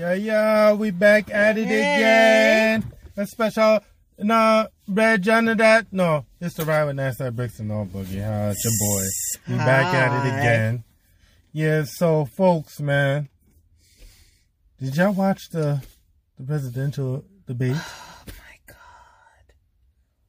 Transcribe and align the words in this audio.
Yeah, 0.00 0.14
yeah, 0.14 0.72
we 0.72 0.90
back 0.92 1.30
at 1.30 1.58
it 1.58 1.66
Hey. 1.66 1.96
again. 2.80 2.92
A 3.18 3.26
special, 3.26 3.80
no, 4.18 4.66
Red 4.88 5.20
Johnny 5.20 5.52
that. 5.52 5.88
No, 5.92 6.24
it's 6.40 6.54
the 6.54 6.64
ride 6.64 6.84
with 6.84 6.96
Nazdaq 6.96 7.32
Brixx 7.32 7.58
and 7.60 7.70
all 7.70 7.84
boogie. 7.84 8.24
Huh? 8.24 8.54
It's 8.54 8.64
your 8.64 8.72
boy. 8.80 9.04
We 9.46 9.56
back 9.58 9.94
at 9.94 10.24
it 10.24 10.28
again. 10.40 10.84
Yeah, 11.52 11.84
so 11.84 12.24
folks, 12.24 12.80
man, 12.80 13.28
did 14.80 14.96
y'all 14.96 15.12
watch 15.12 15.50
the 15.50 15.84
the 16.38 16.44
presidential 16.44 17.22
debate? 17.46 17.76
Oh 17.86 18.24
my 18.26 18.56
God. 18.66 19.54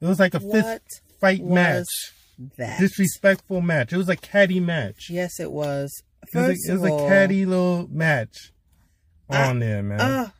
It 0.02 0.06
was 0.06 0.18
like 0.18 0.34
a 0.34 0.38
What 0.40 0.82
fight 1.18 1.40
was 1.40 1.50
match, 1.54 2.12
that? 2.58 2.78
disrespectful 2.78 3.62
match. 3.62 3.94
It 3.94 3.96
was 3.96 4.10
a 4.10 4.16
catty 4.16 4.60
match. 4.60 5.08
Yes, 5.08 5.40
it 5.40 5.50
was. 5.50 6.02
It 6.22 6.28
was, 6.36 6.46
First 6.46 6.68
a, 6.68 6.72
it 6.72 6.78
was 6.80 6.90
of 6.92 6.98
a 7.06 7.08
catty 7.08 7.46
little 7.46 7.88
match 7.90 8.52
I- 9.34 9.48
on 9.50 9.58
there, 9.58 9.82
man. 9.82 10.00
uh, 10.00 10.30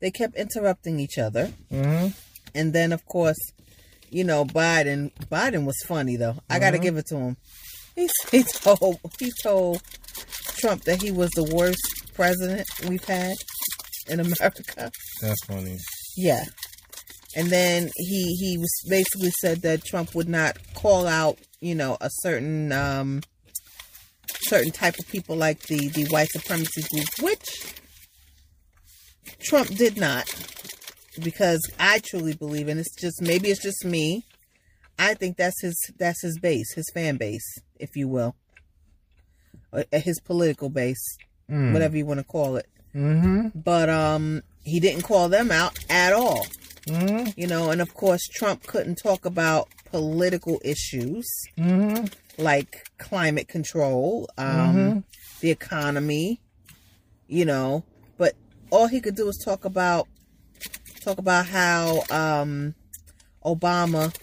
they 0.00 0.10
kept 0.10 0.34
interrupting 0.36 0.98
each 1.00 1.18
other. 1.18 1.46
hmm 1.70 2.08
And 2.54 2.72
then, 2.72 2.92
of 2.92 3.04
course, 3.06 3.38
you 4.10 4.24
know, 4.24 4.44
Biden. 4.44 5.12
Biden 5.30 5.64
was 5.66 5.76
funny 5.86 6.16
though. 6.16 6.36
I 6.48 6.58
got 6.58 6.72
to 6.72 6.78
give 6.78 6.96
it 6.96 7.06
to 7.10 7.16
him. 7.16 7.36
He, 7.94 8.08
he 8.32 8.42
told 8.42 8.98
he 9.18 9.30
told 9.42 9.82
Trump 10.58 10.82
that 10.84 11.02
he 11.02 11.10
was 11.10 11.30
the 11.36 11.44
worst 11.54 11.80
president 12.14 12.66
we've 12.88 13.04
had 13.04 13.34
in 14.08 14.20
America. 14.20 14.90
That's 15.20 15.44
funny. 15.44 15.78
Yeah. 16.16 16.44
And 17.36 17.48
then 17.50 17.90
he 17.96 18.34
he 18.40 18.58
was 18.58 18.72
basically 18.88 19.30
said 19.40 19.62
that 19.62 19.84
Trump 19.84 20.14
would 20.16 20.28
not 20.28 20.56
call 20.74 21.06
out, 21.06 21.38
you 21.60 21.74
know, 21.76 21.96
a 22.00 22.08
certain 22.22 22.72
um 22.72 23.20
certain 24.42 24.72
type 24.72 24.98
of 24.98 25.06
people 25.08 25.36
like 25.36 25.60
the 25.68 25.88
the 25.90 26.06
white 26.06 26.30
supremacy 26.30 26.82
group, 26.90 27.08
which 27.20 27.74
Trump 29.40 29.68
did 29.68 29.96
not. 29.96 30.26
Because 31.22 31.60
I 31.78 31.98
truly 31.98 32.34
believe 32.34 32.68
and 32.68 32.78
it's 32.80 32.94
just 32.94 33.20
maybe 33.20 33.48
it's 33.50 33.62
just 33.62 33.84
me. 33.84 34.24
I 34.98 35.14
think 35.14 35.36
that's 35.36 35.60
his 35.60 35.76
that's 35.98 36.22
his 36.22 36.38
base, 36.38 36.72
his 36.74 36.90
fan 36.94 37.16
base, 37.16 37.58
if 37.78 37.96
you 37.96 38.06
will. 38.08 38.36
Or, 39.72 39.84
uh, 39.92 39.98
His 40.00 40.20
political 40.20 40.68
base, 40.68 41.04
Mm. 41.50 41.72
whatever 41.72 41.96
you 41.96 42.06
want 42.06 42.20
to 42.20 42.24
call 42.24 42.56
it. 42.56 42.66
Mm-hmm. 42.94 43.48
But 43.60 43.88
um 43.88 44.42
he 44.62 44.78
didn't 44.78 45.02
call 45.02 45.28
them 45.28 45.50
out 45.50 45.78
at 45.90 46.12
all 46.12 46.46
Mm-hmm. 46.86 47.30
you 47.36 47.46
know, 47.46 47.70
and 47.70 47.80
of 47.80 47.92
course, 47.94 48.26
Trump 48.28 48.66
couldn't 48.66 48.96
talk 49.02 49.24
about 49.24 49.68
political 49.90 50.60
issues 50.64 51.28
Mm-hmm. 51.58 52.06
like 52.38 52.88
climate 52.98 53.48
control, 53.48 54.28
um, 54.38 54.46
Mhm. 54.76 55.04
the 55.40 55.50
economy, 55.50 56.40
you 57.28 57.44
know, 57.44 57.84
all 58.70 58.86
he 58.88 59.00
could 59.00 59.16
do 59.16 59.26
was 59.26 59.38
talk 59.44 59.64
about 59.64 60.06
talk 61.00 61.18
about 61.18 61.46
how 61.46 62.02
um, 62.10 62.74
Obama, 63.44 64.14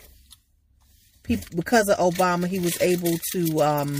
people, 1.23 1.47
because 1.55 1.89
of 1.89 1.97
Obama, 2.13 2.47
he 2.47 2.59
was 2.59 2.79
able 2.81 3.17
to 3.33 3.61
um, 3.61 3.99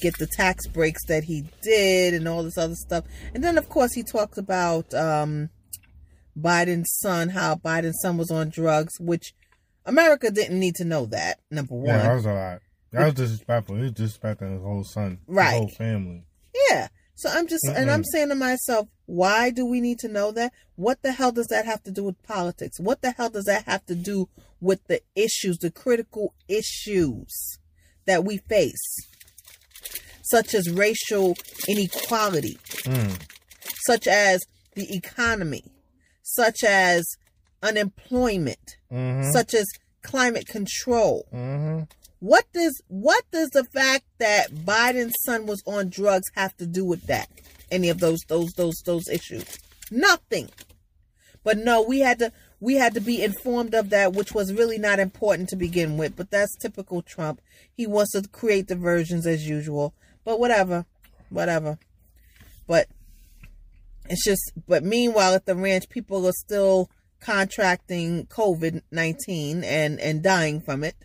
get 0.00 0.16
the 0.18 0.26
tax 0.26 0.66
breaks 0.66 1.04
that 1.06 1.24
he 1.24 1.44
did 1.62 2.14
and 2.14 2.28
all 2.28 2.42
this 2.42 2.58
other 2.58 2.74
stuff. 2.74 3.04
And 3.34 3.42
then, 3.42 3.56
of 3.58 3.68
course, 3.68 3.94
he 3.94 4.02
talked 4.02 4.36
about 4.38 4.92
um, 4.94 5.48
Biden's 6.38 6.98
son, 7.00 7.30
how 7.30 7.54
Biden's 7.54 8.00
son 8.02 8.16
was 8.18 8.30
on 8.30 8.50
drugs, 8.50 8.92
which 9.00 9.32
America 9.86 10.30
didn't 10.30 10.60
need 10.60 10.74
to 10.76 10.84
know 10.84 11.06
that. 11.06 11.40
Number 11.50 11.74
one, 11.74 11.86
Yeah, 11.86 12.02
that 12.02 12.14
was 12.14 12.26
a 12.26 12.32
lot. 12.32 12.60
That 12.92 13.04
was 13.06 13.14
disrespectful. 13.14 13.76
He 13.76 13.82
was 13.82 13.92
disrespecting 13.92 14.52
his 14.52 14.62
whole 14.62 14.84
son, 14.84 15.18
Right. 15.26 15.52
his 15.52 15.58
whole 15.58 15.68
family. 15.68 16.24
Yeah. 16.70 16.88
So 17.20 17.28
I'm 17.28 17.48
just, 17.48 17.64
and 17.66 17.90
I'm 17.90 18.04
saying 18.04 18.28
to 18.28 18.36
myself, 18.36 18.86
why 19.06 19.50
do 19.50 19.66
we 19.66 19.80
need 19.80 19.98
to 20.00 20.08
know 20.08 20.30
that? 20.32 20.52
What 20.76 21.02
the 21.02 21.10
hell 21.10 21.32
does 21.32 21.48
that 21.48 21.64
have 21.66 21.82
to 21.82 21.90
do 21.90 22.04
with 22.04 22.22
politics? 22.22 22.78
What 22.78 23.02
the 23.02 23.10
hell 23.10 23.28
does 23.28 23.46
that 23.46 23.64
have 23.64 23.84
to 23.86 23.96
do 23.96 24.28
with 24.60 24.86
the 24.86 25.00
issues, 25.16 25.58
the 25.58 25.72
critical 25.72 26.32
issues 26.46 27.58
that 28.06 28.24
we 28.24 28.36
face, 28.38 28.96
such 30.22 30.54
as 30.54 30.70
racial 30.70 31.34
inequality, 31.66 32.56
Mm. 32.84 33.20
such 33.84 34.06
as 34.06 34.40
the 34.76 34.94
economy, 34.94 35.64
such 36.22 36.62
as 36.62 37.04
unemployment, 37.64 38.76
Mm-hmm. 38.92 39.32
such 39.32 39.54
as 39.54 39.66
climate 40.02 40.46
control? 40.46 41.26
mm-hmm. 41.34 41.82
What 42.20 42.46
does 42.52 42.82
what 42.88 43.24
does 43.30 43.50
the 43.50 43.64
fact 43.64 44.04
that 44.18 44.52
Biden's 44.52 45.14
son 45.24 45.46
was 45.46 45.62
on 45.66 45.88
drugs 45.88 46.28
have 46.34 46.56
to 46.56 46.66
do 46.66 46.84
with 46.84 47.06
that? 47.06 47.28
Any 47.70 47.88
of 47.90 48.00
those 48.00 48.20
those 48.28 48.52
those 48.56 48.82
those 48.84 49.08
issues? 49.08 49.58
Nothing. 49.90 50.50
But 51.44 51.58
no, 51.58 51.82
we 51.82 52.00
had 52.00 52.18
to 52.18 52.32
we 52.60 52.74
had 52.74 52.94
to 52.94 53.00
be 53.00 53.22
informed 53.22 53.72
of 53.74 53.90
that, 53.90 54.14
which 54.14 54.32
was 54.32 54.52
really 54.52 54.78
not 54.78 54.98
important 54.98 55.48
to 55.50 55.56
begin 55.56 55.96
with. 55.96 56.16
But 56.16 56.30
that's 56.30 56.56
typical 56.56 57.02
Trump. 57.02 57.40
He 57.72 57.86
wants 57.86 58.12
to 58.12 58.28
create 58.28 58.66
diversions 58.66 59.26
as 59.26 59.48
usual. 59.48 59.94
But 60.24 60.40
whatever, 60.40 60.86
whatever. 61.30 61.78
But 62.66 62.88
it's 64.08 64.24
just. 64.24 64.52
But 64.66 64.82
meanwhile, 64.82 65.34
at 65.34 65.46
the 65.46 65.54
ranch, 65.54 65.88
people 65.88 66.26
are 66.26 66.32
still 66.32 66.90
contracting 67.20 68.26
COVID 68.26 68.82
nineteen 68.90 69.62
and 69.62 70.00
and 70.00 70.22
dying 70.22 70.60
from 70.60 70.82
it. 70.82 70.96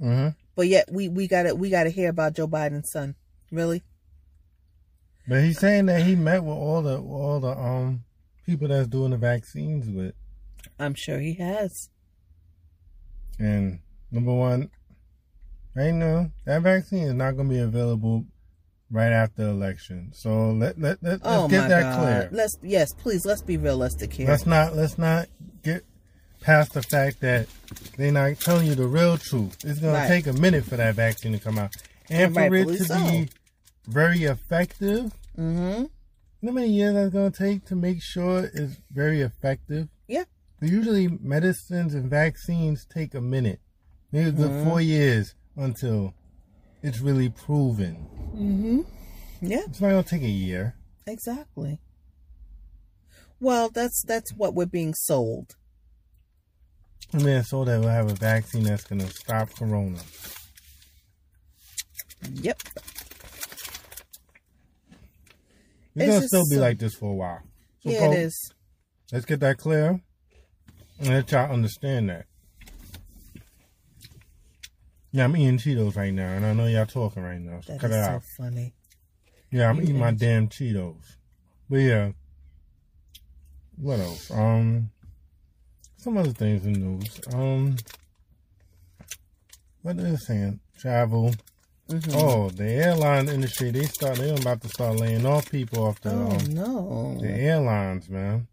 Mm-hmm. 0.00 0.28
But 0.56 0.68
yet 0.68 0.88
we 0.90 1.08
we 1.08 1.26
gotta 1.28 1.54
we 1.54 1.70
gotta 1.70 1.90
hear 1.90 2.10
about 2.10 2.34
Joe 2.34 2.48
Biden's 2.48 2.90
son. 2.92 3.14
Really? 3.50 3.82
But 5.28 5.42
he's 5.42 5.58
saying 5.58 5.86
that 5.86 6.02
he 6.02 6.16
met 6.16 6.42
with 6.42 6.56
all 6.56 6.82
the 6.82 6.98
all 6.98 7.40
the 7.40 7.50
um 7.56 8.04
people 8.46 8.68
that's 8.68 8.88
doing 8.88 9.10
the 9.12 9.16
vaccines 9.16 9.88
with, 9.88 10.14
I'm 10.78 10.94
sure 10.94 11.18
he 11.20 11.34
has. 11.34 11.88
and 13.38 13.78
number 14.10 14.34
one, 14.34 14.70
right 15.74 15.92
now 15.92 16.30
that 16.46 16.62
vaccine 16.62 17.04
is 17.04 17.14
not 17.14 17.36
going 17.36 17.48
to 17.48 17.54
be 17.54 17.60
available 17.60 18.24
right 18.90 19.12
after 19.12 19.42
election. 19.48 20.10
So 20.12 20.50
let 20.50 20.80
let, 20.80 21.02
let 21.02 21.20
oh 21.24 21.42
let's 21.42 21.52
get 21.52 21.68
that 21.68 21.82
God. 21.82 21.98
clear. 21.98 22.28
Let's 22.32 22.56
yes, 22.62 22.92
please 22.94 23.24
let's 23.24 23.42
be 23.42 23.56
realistic 23.56 24.12
here. 24.12 24.26
Let's 24.26 24.46
not 24.46 24.74
let's 24.74 24.98
not 24.98 25.28
get 25.62 25.84
past 26.40 26.72
the 26.72 26.82
fact 26.82 27.20
that 27.20 27.46
they're 27.96 28.12
not 28.12 28.38
telling 28.40 28.66
you 28.66 28.74
the 28.74 28.86
real 28.86 29.18
truth. 29.18 29.56
It's 29.64 29.78
gonna 29.80 29.92
Right. 29.92 30.08
take 30.08 30.26
a 30.26 30.32
minute 30.32 30.64
for 30.64 30.76
that 30.76 30.94
vaccine 30.94 31.32
to 31.32 31.38
come 31.38 31.58
out, 31.58 31.74
and 32.08 32.34
for 32.34 32.54
it 32.54 32.66
to 32.66 32.84
so. 32.84 33.10
be 33.10 33.28
very 33.86 34.24
effective. 34.24 35.12
mm-hmm. 35.38 35.84
You 36.42 36.46
know 36.46 36.52
how 36.52 36.54
many 36.54 36.68
years 36.72 36.94
that's 36.94 37.12
gonna 37.12 37.30
take 37.30 37.66
to 37.66 37.76
make 37.76 38.00
sure 38.02 38.50
it's 38.54 38.76
very 38.90 39.20
effective? 39.20 39.88
Yeah. 40.08 40.24
Usually, 40.62 41.08
medicines 41.08 41.94
and 41.94 42.08
vaccines 42.10 42.84
take 42.86 43.14
a 43.14 43.20
minute, 43.20 43.60
maybe 44.12 44.30
Mhm. 44.32 44.64
four 44.64 44.80
years 44.80 45.34
until 45.56 46.14
it's 46.82 47.00
really 47.00 47.28
proven. 47.28 48.06
Mm-hmm. 48.34 48.80
Yeah, 49.42 49.60
It's 49.66 49.80
not 49.80 49.90
gonna 49.90 50.02
take 50.02 50.22
a 50.22 50.28
year. 50.28 50.74
exactly. 51.06 51.80
Well, 53.38 53.70
that's 53.70 54.02
that's 54.02 54.32
what 54.32 54.54
we're 54.54 54.66
being 54.66 54.94
sold. 54.94 55.56
Mean, 57.12 57.42
so 57.42 57.64
that 57.64 57.80
we'll 57.80 57.88
have 57.88 58.10
a 58.10 58.14
vaccine 58.14 58.62
that's 58.62 58.84
gonna 58.84 59.08
stop 59.10 59.50
corona. 59.54 59.98
Yep. 62.34 62.60
It's, 65.96 66.06
It's 66.06 66.06
gonna 66.14 66.26
still 66.28 66.44
be 66.48 66.54
so- 66.56 66.60
like 66.60 66.78
this 66.78 66.94
for 66.94 67.10
a 67.10 67.14
while. 67.14 67.40
So, 67.82 67.90
yeah, 67.90 68.10
it 68.10 68.18
is. 68.20 68.52
Let's 69.12 69.24
get 69.24 69.40
that 69.40 69.58
clear 69.58 70.00
and 71.00 71.08
let 71.08 71.32
y'all 71.32 71.50
understand 71.50 72.10
that. 72.10 72.26
Yeah, 75.12 75.24
I'm 75.24 75.36
eating 75.36 75.58
Cheetos 75.58 75.96
right 75.96 76.12
now, 76.14 76.28
and 76.32 76.46
I 76.46 76.52
know 76.52 76.66
y'all 76.66 76.86
talking 76.86 77.22
right 77.24 77.40
now. 77.40 77.60
So 77.62 77.72
That 77.72 77.80
cut 77.80 77.90
is 77.90 77.96
it 77.96 78.04
so 78.04 78.10
out. 78.12 78.22
funny. 78.36 78.74
Yeah, 79.50 79.68
I'm 79.68 79.76
You 79.78 79.82
eating 79.82 79.98
my 79.98 80.12
damn 80.12 80.48
Cheetos. 80.48 81.16
But 81.68 81.78
yeah, 81.78 82.12
what 83.76 83.98
else? 83.98 84.30
Um, 84.30 84.90
some 86.00 86.16
other 86.16 86.30
things 86.32 86.64
in 86.64 86.72
news. 86.72 87.20
Um, 87.32 87.76
what 89.82 89.96
are 89.98 90.02
they 90.02 90.16
saying? 90.16 90.60
Travel. 90.78 91.32
Mhm. 91.88 92.14
Oh, 92.14 92.50
the 92.50 92.64
airline 92.64 93.28
industry. 93.28 93.70
They 93.70 93.84
start. 93.84 94.16
They're 94.18 94.34
about 94.36 94.60
to 94.62 94.68
start 94.68 94.96
laying 95.00 95.26
off 95.26 95.50
people 95.50 95.84
off 95.86 96.00
the 96.00 96.10
Oh 96.12 96.30
um, 96.30 96.54
no! 96.54 97.18
the 97.20 97.30
airlines, 97.30 98.08
man. 98.08 98.46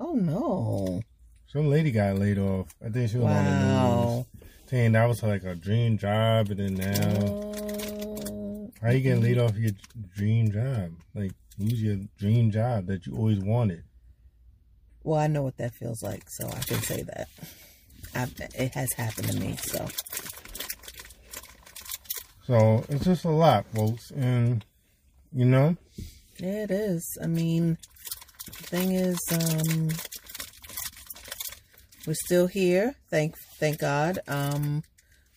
Oh 0.00 0.14
no! 0.14 1.00
Some 1.46 1.68
lady 1.68 1.92
got 1.92 2.18
laid 2.18 2.38
off. 2.38 2.74
I 2.84 2.88
think 2.88 3.10
she 3.10 3.18
was 3.18 3.26
on 3.26 3.44
the 3.44 3.50
news 3.50 3.72
Wow! 3.72 4.26
saying 4.66 4.92
that 4.92 5.06
was 5.08 5.22
like 5.22 5.44
a 5.44 5.54
dream 5.54 5.96
job, 5.96 6.50
and 6.50 6.58
then 6.58 6.74
now 6.74 7.18
Oh. 7.24 8.70
how 8.82 8.90
you 8.90 9.00
getting 9.00 9.22
laid 9.22 9.38
off 9.38 9.56
your 9.56 9.72
dream 10.16 10.50
job? 10.50 10.90
Like 11.14 11.32
lose 11.58 11.80
your 11.82 11.98
dream 12.18 12.50
job 12.50 12.86
that 12.86 13.06
you 13.06 13.14
always 13.14 13.38
wanted. 13.38 13.84
Well, 15.04 15.18
I 15.18 15.26
know 15.26 15.42
what 15.42 15.56
that 15.58 15.74
feels 15.74 16.02
like, 16.02 16.24
so 16.28 16.48
I 16.48 16.60
can 16.60 16.80
say 16.82 17.02
that. 17.02 17.28
I've, 18.14 18.34
it 18.54 18.74
has 18.74 18.92
happened 18.92 19.28
to 19.28 19.40
me, 19.40 19.56
so. 19.56 19.88
So 22.46 22.84
it's 22.88 23.04
just 23.04 23.24
a 23.24 23.30
lot, 23.30 23.66
folks, 23.74 24.10
and 24.10 24.64
you 25.32 25.44
know, 25.44 25.76
Yeah, 26.38 26.64
it 26.64 26.70
is. 26.70 27.18
I 27.22 27.26
mean, 27.26 27.78
the 28.46 28.52
thing 28.52 28.92
is, 28.92 29.18
um, 29.32 29.88
we're 32.06 32.14
still 32.14 32.46
here. 32.48 32.96
Thank 33.10 33.36
thank 33.58 33.78
God. 33.78 34.18
Um, 34.28 34.82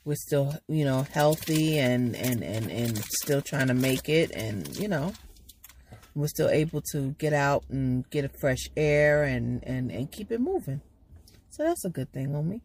we're 0.03 0.15
still, 0.15 0.55
you 0.67 0.83
know, 0.85 1.03
healthy 1.11 1.77
and 1.79 2.15
and 2.15 2.43
and 2.43 2.71
and 2.71 2.97
still 3.05 3.41
trying 3.41 3.67
to 3.67 3.73
make 3.73 4.09
it, 4.09 4.31
and 4.31 4.75
you 4.77 4.87
know, 4.87 5.13
we're 6.15 6.27
still 6.27 6.49
able 6.49 6.81
to 6.93 7.11
get 7.19 7.33
out 7.33 7.63
and 7.69 8.09
get 8.09 8.25
a 8.25 8.29
fresh 8.29 8.69
air 8.77 9.23
and 9.23 9.63
and 9.63 9.91
and 9.91 10.11
keep 10.11 10.31
it 10.31 10.39
moving. 10.41 10.81
So 11.49 11.63
that's 11.63 11.85
a 11.85 11.89
good 11.89 12.11
thing, 12.11 12.29
homie. 12.29 12.61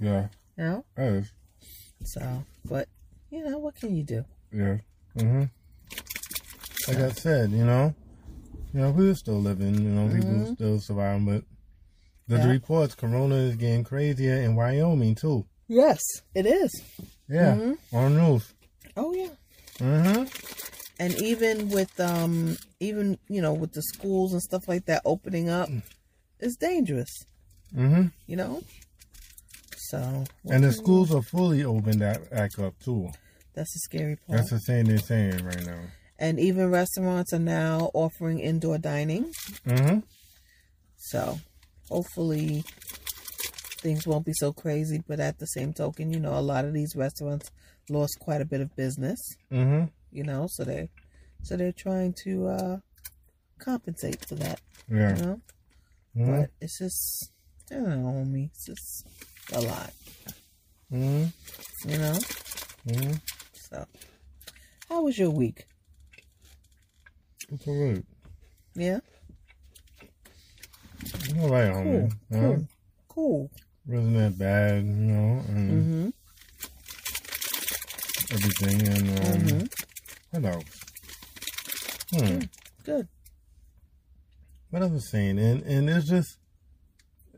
Yeah, 0.00 0.28
You 0.56 0.64
know. 0.64 0.84
that 0.94 1.12
is. 1.12 1.32
So, 2.04 2.44
but 2.64 2.88
you 3.30 3.44
know, 3.44 3.58
what 3.58 3.74
can 3.74 3.94
you 3.96 4.04
do? 4.04 4.24
Yeah. 4.52 4.78
Mm-hmm. 5.16 5.44
Like 6.88 6.98
I 6.98 7.10
said, 7.12 7.50
you 7.50 7.64
know, 7.64 7.94
you 8.72 8.80
know, 8.80 8.90
we're 8.92 9.14
still 9.14 9.40
living. 9.40 9.74
You 9.74 9.90
know, 9.90 10.08
people 10.14 10.30
Mhm. 10.30 10.54
still 10.54 10.80
surviving, 10.80 11.26
but 11.26 11.44
there's 12.28 12.44
Yeah. 12.44 12.52
reports 12.52 12.94
Corona 12.94 13.34
is 13.34 13.56
getting 13.56 13.84
crazier 13.84 14.36
in 14.42 14.54
Wyoming 14.54 15.14
too. 15.16 15.44
Yes, 15.66 16.00
it 16.34 16.46
is. 16.46 16.70
Yeah, 17.28 17.54
Mhm. 17.56 17.78
on 17.92 18.14
the 18.14 18.22
news. 18.22 18.54
Oh 18.96 19.12
yeah. 19.12 19.28
Mm-hmm. 19.78 20.24
And 20.98 21.14
even 21.22 21.68
with 21.68 21.98
um 22.00 22.56
even 22.80 23.18
you 23.28 23.40
know 23.42 23.52
with 23.54 23.72
the 23.72 23.82
schools 23.82 24.32
and 24.32 24.42
stuff 24.42 24.66
like 24.68 24.84
that 24.86 25.02
opening 25.04 25.48
up 25.48 25.68
it's 26.40 26.56
dangerous 26.56 27.10
Mm-hmm. 27.76 28.06
you 28.26 28.36
know 28.36 28.62
so 29.90 30.24
And 30.50 30.64
the 30.64 30.72
schools 30.72 31.14
are 31.14 31.22
fully 31.22 31.64
open 31.64 31.98
that 31.98 32.30
back 32.30 32.58
up 32.58 32.74
too. 32.82 33.10
that's 33.54 33.72
the 33.74 33.78
scary 33.80 34.16
part 34.16 34.38
That's 34.38 34.50
the 34.50 34.58
thing 34.60 34.86
they're 34.86 34.98
saying 34.98 35.44
right 35.44 35.66
now. 35.66 35.80
and 36.18 36.40
even 36.40 36.70
restaurants 36.70 37.32
are 37.34 37.38
now 37.38 37.90
offering 37.94 38.38
indoor 38.40 38.78
dining 38.78 39.32
Mm-hmm. 39.66 39.98
so 40.96 41.38
hopefully 41.90 42.64
things 43.82 44.06
won't 44.06 44.26
be 44.26 44.32
so 44.34 44.52
crazy 44.52 45.02
but 45.06 45.20
at 45.20 45.38
the 45.38 45.46
same 45.46 45.72
token 45.72 46.10
you 46.12 46.18
know 46.20 46.36
a 46.38 46.40
lot 46.40 46.64
of 46.64 46.72
these 46.72 46.94
restaurants 46.96 47.50
lost 47.90 48.18
quite 48.18 48.40
a 48.40 48.44
bit 48.46 48.60
of 48.60 48.74
business 48.76 49.18
Mm-hmm. 49.52 49.84
You 50.10 50.22
know 50.24 50.46
so 50.46 50.64
they 50.64 50.88
so 51.42 51.56
they're 51.56 51.72
trying 51.72 52.12
to 52.12 52.46
uh 52.48 52.76
compensate 53.58 54.24
for 54.24 54.34
that 54.36 54.60
Yeah. 54.90 55.16
you 55.16 55.22
know 55.22 55.40
Mm-hmm. 56.16 56.40
But 56.40 56.50
it's 56.60 56.78
just, 56.78 57.30
I 57.70 57.74
don't 57.74 58.02
know, 58.02 58.08
homie. 58.08 58.46
It's 58.46 58.64
just 58.66 59.06
a 59.52 59.60
lot, 59.60 59.92
Mm-hmm. 60.92 61.90
you 61.90 61.98
know? 61.98 62.18
Mm-hmm. 62.88 63.12
So, 63.54 63.86
how 64.88 65.02
was 65.02 65.16
your 65.16 65.30
week? 65.30 65.66
It's 67.52 67.68
all 67.68 67.74
right. 67.84 68.04
Yeah? 68.74 68.98
It's 71.04 71.34
all 71.38 71.50
right, 71.50 71.72
Cool. 71.72 71.84
homie. 71.84 72.12
Cool. 72.32 72.68
Cool. 73.08 73.50
Wasn't 73.86 74.14
that 74.16 74.38
bad, 74.38 74.82
you 74.84 74.90
know, 74.90 75.42
and 75.48 75.70
Mm-hmm. 75.70 76.08
everything. 78.34 78.88
And 78.88 79.08
um, 79.62 79.68
Mm-hmm. 80.34 82.18
what? 82.18 82.30
Hmm. 82.30 82.38
Good. 82.84 83.08
What 84.70 84.82
I 84.82 84.86
was 84.86 85.10
saying, 85.10 85.38
and 85.38 85.62
and 85.62 85.88
it's 85.88 86.08
just 86.08 86.36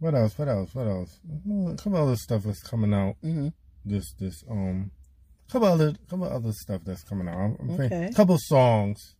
What 0.00 0.14
else? 0.14 0.38
What 0.38 0.48
else? 0.48 0.74
What 0.74 0.86
else? 0.86 1.18
Hmm, 1.44 1.68
A 1.68 1.76
couple 1.76 1.96
other 2.02 2.16
stuff 2.16 2.42
that's 2.44 2.62
coming 2.62 2.94
out. 2.94 3.16
Mm-hmm. 3.24 3.48
This 3.84 4.12
this 4.18 4.44
um, 4.50 4.90
couple 5.50 5.68
other 5.68 5.94
couple 6.08 6.24
other 6.26 6.52
stuff 6.52 6.82
that's 6.84 7.02
coming 7.04 7.28
out. 7.28 7.36
I'm, 7.38 7.56
I'm 7.60 7.76
thinking- 7.76 8.04
Okay. 8.04 8.12
couple 8.14 8.36
songs. 8.38 9.14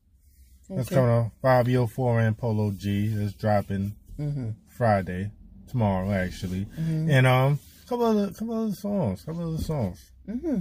That's 0.68 0.86
Okay. 0.88 0.96
coming 0.96 1.10
out. 1.10 1.30
Fivio 1.42 1.88
Foreign 1.90 2.26
and 2.26 2.38
Polo 2.38 2.72
G 2.72 3.06
is 3.06 3.34
dropping 3.34 3.94
Mm-hmm. 4.18 4.50
Friday, 4.76 5.30
tomorrow 5.68 6.10
actually, 6.12 6.64
Mm-hmm. 6.66 7.10
and 7.10 7.26
um, 7.26 7.58
couple 7.88 8.04
other 8.06 8.32
couple 8.32 8.54
other 8.64 8.72
songs, 8.74 9.22
couple 9.24 9.54
other 9.54 9.62
songs. 9.62 9.98
Mm-hmm. 10.28 10.58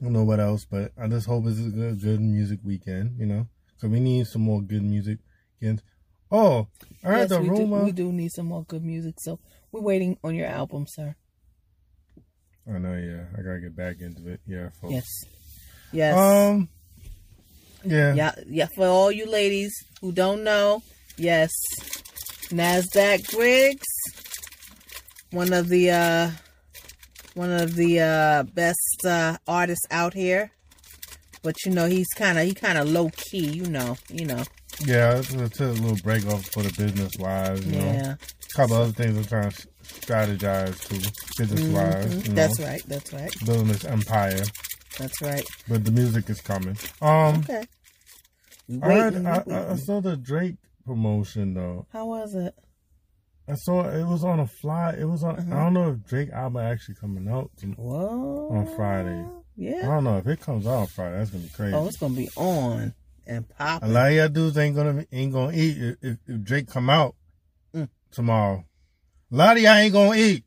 I 0.00 0.04
don't 0.04 0.12
know 0.12 0.24
what 0.24 0.38
else, 0.40 0.64
but 0.70 0.92
I 0.96 1.08
just 1.08 1.26
hope 1.26 1.46
it's 1.46 1.58
a 1.58 1.70
good, 1.70 2.00
good 2.00 2.20
music 2.20 2.60
weekend. 2.62 3.18
You 3.18 3.26
know, 3.26 3.46
because 3.78 3.92
we 3.92 4.00
need 4.00 4.26
some 4.26 4.42
more 4.42 4.60
good 4.60 4.82
music. 4.82 5.18
Weekends. 5.60 5.82
Oh, 6.30 6.66
I 7.04 7.06
heard 7.06 7.18
Yes, 7.18 7.28
the 7.30 7.40
we 7.40 7.48
rumor. 7.48 7.78
Do, 7.80 7.84
we 7.84 7.92
do 7.92 8.12
need 8.12 8.32
some 8.32 8.46
more 8.46 8.64
good 8.64 8.84
music, 8.84 9.14
so 9.18 9.38
we're 9.72 9.80
waiting 9.80 10.18
on 10.22 10.34
your 10.34 10.46
album, 10.46 10.86
sir. 10.88 11.14
I 12.68 12.78
know, 12.78 12.94
yeah, 12.94 13.24
I 13.36 13.42
gotta 13.42 13.60
get 13.60 13.74
back 13.76 14.00
into 14.00 14.28
it. 14.28 14.40
Yeah, 14.46 14.68
folks. 14.80 14.92
Yes. 14.92 15.06
Yes. 15.92 16.16
Um. 16.16 16.68
Yeah. 17.84 18.14
yeah, 18.14 18.34
yeah. 18.46 18.66
For 18.74 18.86
all 18.86 19.10
you 19.10 19.30
ladies 19.30 19.72
who 20.00 20.12
don't 20.12 20.44
know, 20.44 20.82
yes, 21.16 21.50
Nazdaq 22.50 23.22
Brixx, 23.30 23.80
one 25.30 25.52
of 25.52 25.68
the 25.68 25.90
uh, 25.90 26.30
one 27.34 27.52
of 27.52 27.74
the 27.74 28.00
uh, 28.00 28.42
best 28.42 29.06
uh, 29.06 29.38
artists 29.46 29.86
out 29.90 30.12
here. 30.12 30.50
But 31.42 31.54
you 31.64 31.72
know 31.72 31.86
he's 31.86 32.08
kind 32.16 32.38
of 32.38 32.44
he 32.44 32.54
kind 32.54 32.78
of 32.78 32.88
low 32.88 33.10
key, 33.10 33.46
you 33.48 33.66
know, 33.68 33.96
you 34.10 34.26
know. 34.26 34.42
Yeah, 34.84 35.18
it's 35.18 35.32
a, 35.34 35.44
it's 35.44 35.60
a 35.60 35.66
little 35.72 35.96
break 36.02 36.26
off 36.26 36.44
for 36.46 36.62
the 36.62 36.72
business 36.72 37.16
wise. 37.18 37.64
You 37.66 37.72
know, 37.72 37.84
Yeah, 37.84 38.14
a 38.14 38.54
couple 38.56 38.76
other 38.76 38.92
things 38.92 39.16
I'm 39.16 39.24
trying 39.24 39.50
to 39.50 39.68
strategize 39.84 40.88
too, 40.88 41.10
business 41.42 41.62
wise. 41.74 42.06
Mhm. 42.06 42.22
You 42.24 42.28
know, 42.30 42.34
that's 42.34 42.60
right. 42.60 42.82
That's 42.86 43.12
right. 43.12 43.34
building 43.44 43.68
this 43.68 43.84
empire. 43.84 44.42
That's 44.98 45.20
right. 45.22 45.44
But 45.68 45.84
the 45.84 45.92
music 45.92 46.28
is 46.30 46.40
coming. 46.40 46.76
Um, 47.00 47.36
Okay. 47.40 47.64
I 48.82 48.88
waiting, 48.88 49.26
I, 49.26 49.42
we 49.46 49.52
I, 49.54 49.72
I 49.72 49.76
saw 49.76 50.00
the 50.00 50.16
Drake 50.16 50.56
promotion 50.84 51.54
though. 51.54 51.86
How 51.92 52.06
was 52.06 52.34
it? 52.34 52.54
I 53.48 53.54
saw 53.54 53.88
it 53.88 54.04
was 54.04 54.24
on 54.24 54.40
a 54.40 54.46
fly. 54.46 54.94
It 54.98 55.06
was 55.06 55.24
on. 55.24 55.36
Uh-huh. 55.38 55.54
I 55.56 55.64
don't 55.64 55.72
know 55.72 55.90
if 55.92 56.04
Drake 56.06 56.28
album 56.30 56.62
actually 56.62 56.96
coming 56.96 57.28
out. 57.28 57.50
to-. 57.60 57.74
On 57.78 58.66
Friday. 58.76 59.24
I 59.60 59.82
don't 59.86 60.04
know 60.04 60.18
if 60.18 60.26
it 60.26 60.40
comes 60.40 60.66
out 60.66 60.88
Friday. 60.90 61.18
That's 61.18 61.30
gonna 61.30 61.42
be 61.44 61.50
crazy. 61.50 61.74
Oh, 61.74 61.86
it's 61.88 61.96
gonna 61.96 62.14
be 62.14 62.30
on 62.36 62.94
and 63.26 63.48
pop. 63.48 63.82
a 63.82 63.88
lot 63.88 64.08
of 64.08 64.14
y'all 64.14 64.28
dudes 64.28 64.56
ain't 64.56 64.76
gonna 64.76 65.04
ain't 65.12 65.32
gonna 65.32 65.52
eat 65.56 65.76
if, 65.78 65.96
if, 66.02 66.16
if 66.26 66.42
Drake 66.42 66.68
come 66.68 66.88
out 66.90 67.14
Mm. 67.74 67.88
tomorrow. 68.10 68.64
A 69.32 69.36
lot 69.36 69.56
of 69.56 69.62
y'all 69.62 69.74
ain't 69.74 69.92
gonna 69.92 70.16
eat. 70.16 70.44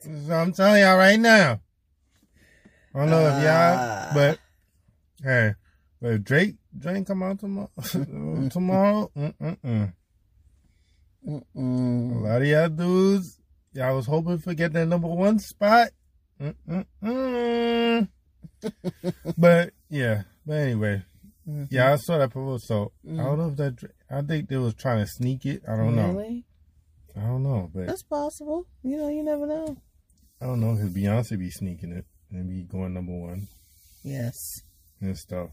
So 0.00 0.32
I'm 0.32 0.52
telling 0.52 0.80
y'all 0.82 0.96
right 0.96 1.18
now. 1.20 1.60
I 2.94 2.98
don't 2.98 3.10
know 3.10 3.26
if 3.26 3.34
Ah. 3.34 4.06
y'all, 4.06 4.14
but 4.14 4.38
hey, 5.22 5.54
but 6.00 6.12
if 6.12 6.22
Drake 6.24 6.54
Drake 6.78 7.06
come 7.06 7.22
out 7.22 7.38
tomorrow, 7.40 7.70
tomorrow, 8.50 9.10
mm-mm-mm. 9.16 9.92
a 11.26 11.30
Mm-mm. 11.30 12.22
lot 12.22 12.42
of 12.42 12.48
y'all 12.48 12.68
dudes, 12.68 13.38
y'all 13.72 13.96
was 13.96 14.06
hoping 14.06 14.38
for 14.38 14.54
get 14.54 14.72
that 14.72 14.86
number 14.86 15.08
one 15.08 15.38
spot. 15.38 15.88
Mm-mm-mm. 16.40 18.08
but 19.38 19.72
yeah, 19.90 20.22
but 20.46 20.54
anyway, 20.58 21.02
yeah, 21.70 21.92
I 21.92 21.96
saw 21.96 22.18
that 22.18 22.30
proposal. 22.30 22.58
So 22.58 22.92
I 23.18 23.22
don't 23.24 23.38
know 23.38 23.48
if 23.48 23.56
that. 23.56 23.90
I 24.10 24.22
think 24.22 24.48
they 24.48 24.56
was 24.56 24.74
trying 24.74 25.00
to 25.04 25.06
sneak 25.06 25.44
it. 25.46 25.62
I 25.68 25.76
don't 25.76 25.96
know. 25.96 26.12
Really? 26.12 26.44
I 27.16 27.20
don't 27.20 27.42
know, 27.42 27.70
but 27.74 27.86
That's 27.86 28.02
possible. 28.02 28.66
You 28.82 28.96
know, 28.96 29.08
you 29.08 29.22
never 29.22 29.46
know. 29.46 29.76
I 30.40 30.46
don't 30.46 30.60
know 30.60 30.74
because 30.74 30.90
Beyonce 30.94 31.38
be 31.38 31.50
sneaking 31.50 31.92
it 31.92 32.06
and 32.30 32.48
be 32.48 32.62
going 32.62 32.94
number 32.94 33.12
one 33.12 33.48
Yes. 34.02 34.36
and 35.00 35.16
stuff. 35.16 35.50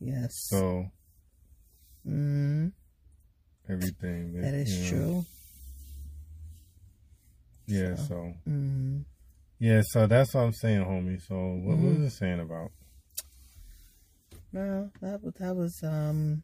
Yes. 0.00 0.30
So 0.48 0.86
mm, 2.06 2.72
everything. 3.68 4.40
that 4.40 4.54
is 4.54 4.90
you 4.90 4.96
know, 4.96 5.04
true. 5.06 5.26
Yeah. 7.66 7.94
So 7.96 8.34
Mm. 8.48 9.04
Yeah. 9.62 9.82
So 9.92 10.06
that's 10.06 10.34
what 10.34 10.42
I'm 10.42 10.52
saying, 10.52 10.80
homie. 10.84 11.20
So 11.22 11.34
what 11.36 11.78
Mm-hmm. 11.78 12.02
was 12.02 12.12
it 12.12 12.16
saying 12.16 12.40
about? 12.40 12.72
No, 14.52 14.90
that 15.00 15.22
was 15.22 15.34
that 15.38 15.56
was 15.56 15.80
um. 15.82 16.42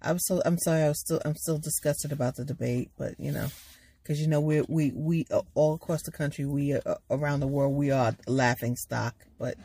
I 0.00 0.12
was 0.12 0.26
so 0.26 0.42
I'm 0.44 0.58
sorry. 0.58 0.82
I 0.82 0.88
was 0.88 1.00
still 1.00 1.20
I'm 1.24 1.36
still 1.36 1.58
disgusted 1.58 2.12
about 2.12 2.36
the 2.36 2.44
debate, 2.44 2.90
but 2.98 3.18
you 3.18 3.32
know, 3.32 3.48
because 4.02 4.20
you 4.20 4.28
know 4.28 4.40
we 4.40 4.62
we 4.68 4.92
we 4.94 5.26
all 5.54 5.74
across 5.74 6.02
the 6.02 6.12
country, 6.12 6.44
we 6.44 6.74
uh, 6.74 6.94
around 7.10 7.40
the 7.40 7.46
world, 7.48 7.74
we 7.74 7.90
are 7.90 8.14
laughing 8.26 8.76
stock. 8.76 9.14
But 9.38 9.56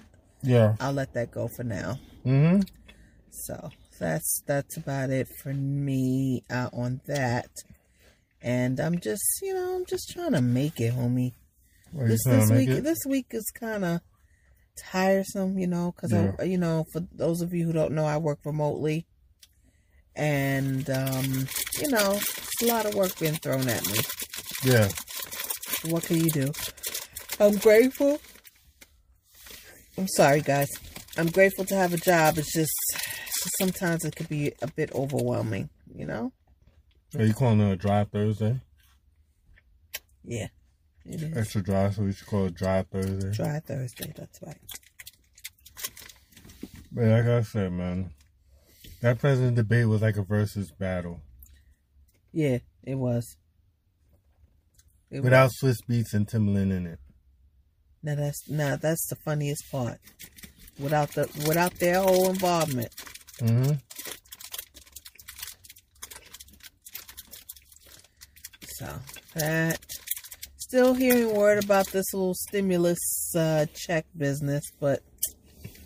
Yeah. 0.41 0.75
I'll 0.79 0.93
let 0.93 1.13
that 1.13 1.31
go 1.31 1.47
for 1.47 1.63
now. 1.63 1.99
Mm-hmm. 2.25 2.61
So 3.31 3.69
that's 3.99 4.41
that's 4.47 4.77
about 4.77 5.09
it 5.09 5.27
for 5.43 5.53
me 5.53 6.43
uh, 6.49 6.69
on 6.73 7.01
that. 7.07 7.49
And 8.41 8.79
I'm 8.79 8.99
just 8.99 9.23
you 9.41 9.53
know 9.53 9.75
I'm 9.75 9.85
just 9.85 10.09
trying 10.11 10.33
to 10.33 10.41
make 10.41 10.79
it, 10.79 10.93
homie. 10.93 11.33
This 11.93 12.23
this 12.25 12.49
week 12.51 12.69
it? 12.69 12.83
this 12.83 12.99
week 13.07 13.27
is 13.31 13.51
kind 13.53 13.83
of 13.85 14.01
tiresome, 14.77 15.57
you 15.57 15.67
know, 15.67 15.93
because 15.95 16.13
I 16.13 16.33
Yeah. 16.39 16.43
you 16.43 16.57
know 16.57 16.85
for 16.91 17.01
those 17.11 17.41
of 17.41 17.53
you 17.53 17.65
who 17.65 17.73
don't 17.73 17.93
know, 17.93 18.05
I 18.05 18.17
work 18.17 18.39
remotely, 18.45 19.05
and 20.15 20.89
um, 20.89 21.47
you 21.79 21.89
know, 21.89 22.13
it's 22.13 22.61
a 22.61 22.65
lot 22.67 22.85
of 22.85 22.95
work 22.95 23.17
being 23.19 23.35
thrown 23.35 23.67
at 23.69 23.85
me. 23.87 23.99
Yeah. 24.63 24.89
What 25.91 26.03
can 26.03 26.17
you 26.17 26.29
do? 26.29 26.51
I'm 27.39 27.55
grateful. 27.57 28.19
I'm 29.97 30.07
sorry, 30.07 30.41
guys. 30.41 30.67
I'm 31.17 31.27
grateful 31.29 31.65
to 31.65 31.75
have 31.75 31.93
a 31.93 31.97
job. 31.97 32.37
It's 32.37 32.53
just, 32.53 32.71
it's 32.95 33.43
just 33.43 33.57
sometimes 33.59 34.05
it 34.05 34.15
could 34.15 34.29
be 34.29 34.51
a 34.61 34.67
bit 34.67 34.91
overwhelming, 34.93 35.69
you 35.95 36.05
know. 36.05 36.31
Are 37.17 37.25
you 37.25 37.33
calling 37.33 37.61
it 37.61 37.71
a 37.71 37.75
dry 37.75 38.03
Thursday? 38.03 38.59
Yeah, 40.23 40.47
it 41.09 41.21
is. 41.21 41.37
Extra 41.37 41.63
dry, 41.63 41.89
so 41.91 42.03
we 42.03 42.13
should 42.13 42.27
call 42.27 42.45
it 42.45 42.55
dry 42.55 42.83
Thursday. 42.83 43.31
Dry 43.31 43.59
Thursday. 43.59 44.13
That's 44.15 44.41
right. 44.41 44.57
But 46.91 47.05
like 47.05 47.25
I 47.25 47.41
said, 47.41 47.71
man, 47.71 48.11
that 49.01 49.19
president 49.19 49.55
debate 49.55 49.87
was 49.87 50.01
like 50.01 50.17
a 50.17 50.23
Verzuz 50.23 50.75
battle 50.77 51.21
Yeah, 52.33 52.57
it 52.83 52.95
was. 52.95 53.37
It 55.09 55.21
without 55.21 55.51
Swizz 55.61 55.77
Beatz 55.89 56.13
and 56.13 56.27
Timbaland 56.27 56.75
in 56.75 56.87
it. 56.87 56.99
Now 58.03 58.15
that's 58.15 58.49
now 58.49 58.75
that's 58.75 59.07
the 59.07 59.15
funniest 59.15 59.69
part. 59.71 59.99
Without 60.79 61.11
the 61.13 61.29
without 61.47 61.73
their 61.75 62.01
whole 62.01 62.29
involvement. 62.29 62.93
Mm-hmm. 63.39 63.73
So 68.67 68.99
that 69.35 69.79
still 70.67 70.93
hearing 70.93 71.33
word 71.33 71.63
about 71.63 71.87
this 71.91 72.13
little 72.13 72.33
stimulus 72.33 72.99
uh, 73.35 73.65
check 73.73 74.05
business, 74.17 74.63
but 74.79 75.01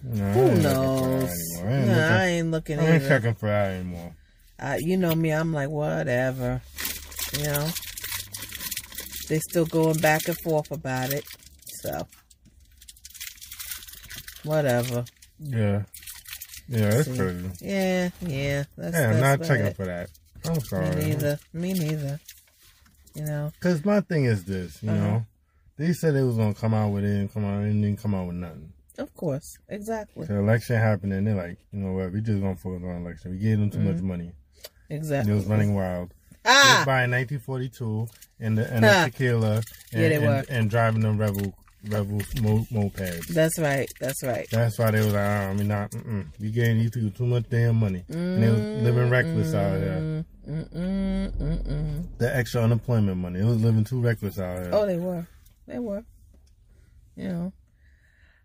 Nah, 0.04 0.34
who 0.34 0.42
I 0.42 0.50
ain't 0.50 0.64
knows? 0.64 1.22
looking 1.22 1.60
for 1.60 1.64
that 1.68 1.70
anymore. 1.70 2.04
I 2.04 2.26
ain't, 2.28 2.52
looking, 2.52 2.80
I 2.80 2.90
ain't 2.96 3.04
checking 3.04 3.36
for 3.36 3.50
that 3.50 3.72
anymore. 3.72 4.16
Uh, 4.60 4.78
you 4.80 4.98
know 4.98 5.14
me, 5.14 5.32
I'm 5.32 5.54
like 5.54 5.70
whatever. 5.70 6.62
You 7.38 7.44
know, 7.44 7.70
they 9.30 9.40
still 9.50 9.66
going 9.66 9.98
back 10.00 10.28
and 10.28 10.38
forth 10.44 10.72
about 10.72 11.12
it, 11.14 11.24
so 11.84 12.08
whatever. 14.44 15.06
Yeah. 15.40 15.84
Yeah, 16.68 16.90
that's 16.90 17.06
See. 17.10 17.18
crazy. 17.18 17.50
Yeah, 17.62 18.10
yeah. 18.22 18.64
That's, 18.78 18.96
Yeah, 18.96 19.10
I'm 19.12 19.20
not 19.20 19.44
checking 19.44 19.66
it. 19.68 19.76
for 19.76 19.86
that. 19.86 20.10
I'm 20.46 20.60
sorry. 20.62 20.96
Me 20.96 21.06
neither. 21.10 21.40
Me 21.54 21.74
neither. 21.74 22.20
You 23.13 23.24
know. 23.25 23.51
Because 23.60 23.84
my 23.86 24.01
thing 24.01 24.25
is 24.25 24.46
this, 24.46 24.82
you 24.82 24.89
Uh-huh. 24.89 25.00
know, 25.08 25.25
they 25.77 25.94
said 25.94 26.15
they 26.15 26.24
was 26.24 26.36
gonna 26.38 26.53
come 26.53 26.74
out 26.74 26.91
with 26.91 27.03
it 27.03 27.18
and 27.20 27.34
come 27.34 27.44
out 27.46 27.63
and 27.63 27.82
didn't 27.84 28.00
come 28.01 28.13
out 28.15 28.27
with 28.27 28.36
nothing. 28.38 28.72
Of 28.98 29.13
course, 29.15 29.58
exactly, 29.70 30.27
The 30.27 30.36
election 30.38 30.75
happened 30.75 31.13
and 31.13 31.25
they're 31.25 31.36
like, 31.36 31.58
you 31.72 31.80
know 31.80 31.94
what, 31.94 32.12
we 32.12 32.22
just 32.22 32.41
gonna 32.41 32.56
focus 32.56 32.84
on 32.84 33.01
election. 33.06 33.32
We 33.32 33.38
gave 33.38 33.58
them 33.60 33.70
too 33.70 33.80
much 33.80 33.96
Mm-hmm. 33.98 34.08
money. 34.08 34.32
And 34.89 35.00
exactly. 35.00 35.32
it 35.32 35.36
was 35.36 35.46
running 35.46 35.74
wild. 35.74 36.13
Ah, 36.44 36.84
buying 36.86 37.12
1942 37.12 38.08
and 38.39 38.58
the 38.58 38.72
and 38.74 38.84
the 38.84 39.01
tequila 39.06 39.56
and, 39.58 39.65
Yeah, 39.94 40.10
they 40.10 40.15
and, 40.15 40.25
were. 40.25 40.44
and 40.50 40.70
driving 40.70 41.01
them 41.01 41.18
rebel 41.18 41.53
rebel 41.88 42.22
mo- 42.42 42.66
mopeds. 42.72 43.28
that's 43.28 43.58
right. 43.60 43.92
That's 44.00 44.24
right. 44.24 44.48
That's 44.52 44.78
why 44.78 44.92
they 44.92 45.00
was 45.00 45.14
like, 45.14 45.22
oh, 45.22 45.50
I 45.50 45.54
mean, 45.54 45.68
not, 45.68 45.92
mm-mm. 45.92 46.26
we 46.40 46.52
gave 46.52 46.76
these 46.78 46.92
people 46.92 47.12
too 47.12 47.26
much 47.26 47.50
damn 47.50 47.76
money, 47.78 48.04
and 48.10 48.44
they 48.44 48.50
was 48.50 48.60
living 48.84 49.10
reckless 49.10 49.54
out 49.54 49.78
here. 49.80 50.26
Mm-mm, 50.48 51.32
mm-mm. 51.38 52.04
The 52.18 52.36
extra 52.36 52.62
unemployment 52.62 53.18
money, 53.18 53.40
it 53.40 53.46
was 53.46 53.62
living 53.64 53.84
too 53.84 54.02
reckless 54.02 54.40
out 54.40 54.58
here. 54.60 54.70
Oh, 54.74 54.86
they 54.86 54.98
were. 54.98 55.26
They 55.68 55.80
were. 55.80 56.04
You 57.16 57.28
know. 57.30 57.54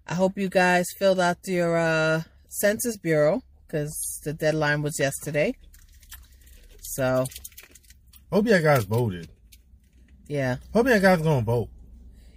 I 0.07 0.15
hope 0.15 0.39
you 0.39 0.49
guys 0.49 0.87
filled 0.99 1.19
out 1.21 1.39
your 1.47 1.77
uh, 1.77 2.23
Census 2.49 2.97
Bureau 2.97 3.43
because 3.67 4.21
the 4.25 4.33
deadline 4.33 4.83
was 4.83 4.99
yesterday. 5.01 5.55
So 6.81 7.27
Hope 8.33 8.47
y'all 8.47 8.63
guys 8.63 8.85
voted. 8.85 9.29
yeah, 10.29 10.57
Hope 10.73 10.87
y'all 10.87 11.01
guys 11.01 11.23
gonna 11.23 11.43
vote. 11.43 11.69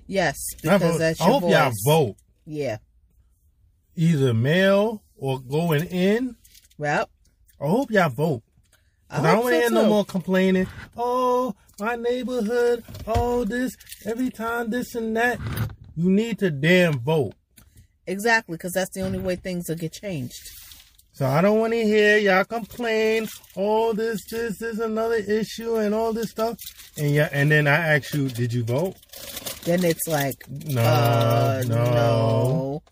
Yes, 0.10 0.36
I 0.56 0.78
because 0.78 0.82
vote- 0.82 0.98
that's 0.98 1.22
I 1.22 1.26
your 1.26 1.34
hope 1.34 1.42
voice. 1.44 1.52
y'all 1.54 1.74
vote 1.86 2.16
Yeah. 2.46 2.78
either 3.96 4.34
mail 4.34 5.04
or 5.16 5.40
going 5.40 5.86
in. 5.88 6.36
Well, 6.78 7.10
I 7.62 7.68
hope 7.68 7.92
y'all 7.92 8.10
vote. 8.10 8.44
I, 9.10 9.20
I, 9.20 9.22
don't 9.34 9.44
want 9.44 9.56
to 9.56 9.62
so 9.62 9.70
hear 9.70 9.84
no 9.84 9.90
more 9.90 10.06
complaining. 10.06 10.68
Oh, 10.96 11.56
my 11.80 11.96
neighborhood. 11.96 12.84
Oh, 13.08 13.44
this 13.44 13.76
every 14.06 14.30
time 14.30 14.70
this 14.70 14.94
and 14.96 15.16
that. 15.18 15.40
You 15.96 16.10
need 16.10 16.40
to 16.40 16.50
damn 16.52 17.00
vote. 17.00 17.34
Exactly, 18.08 18.54
because 18.56 18.72
that's 18.74 18.92
the 18.92 19.02
only 19.02 19.20
way 19.20 19.36
things 19.36 19.68
will 19.68 19.76
get 19.76 19.92
changed. 19.94 20.40
So 21.20 21.26
I 21.26 21.42
don't 21.42 21.60
want 21.60 21.74
to 21.74 21.84
hear 21.84 22.18
y'all 22.18 22.46
complain. 22.46 23.28
Oh, 23.58 23.92
this, 23.92 24.22
this 24.32 24.62
is 24.62 24.80
another 24.80 25.16
issue 25.16 25.76
and 25.76 25.94
all 25.94 26.14
this 26.14 26.30
stuff. 26.30 26.56
And 26.98 27.12
yeah, 27.12 27.28
and 27.34 27.52
then 27.52 27.68
I 27.68 27.96
ask 27.96 28.14
you, 28.14 28.30
did 28.30 28.54
you 28.54 28.64
vote? 28.64 28.96
Then 29.66 29.84
it's 29.84 30.08
like, 30.08 30.38
No, 30.48 30.82
uh, 30.82 31.64
no. 31.68 31.76
no. 31.76 32.84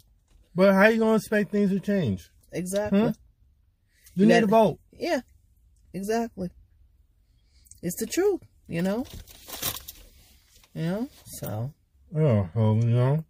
But 0.54 0.74
how 0.74 0.88
you 0.88 1.00
gonna 1.00 1.16
expect 1.16 1.52
things 1.52 1.70
to 1.72 1.80
change? 1.80 2.30
Exactly. 2.52 3.00
Hmm? 3.00 3.06
You, 3.06 3.14
You 4.16 4.26
need 4.26 4.42
to 4.42 4.48
vote. 4.48 4.78
Yeah, 4.92 5.22
exactly. 5.94 6.50
It's 7.82 7.96
the 7.98 8.08
truth, 8.08 8.42
you 8.68 8.82
know? 8.82 9.06
You 10.74 10.84
know? 10.84 11.10
So, 11.28 11.72
Oh, 12.14 12.50
so, 12.54 12.76
you 12.76 12.88
know, 12.88 13.24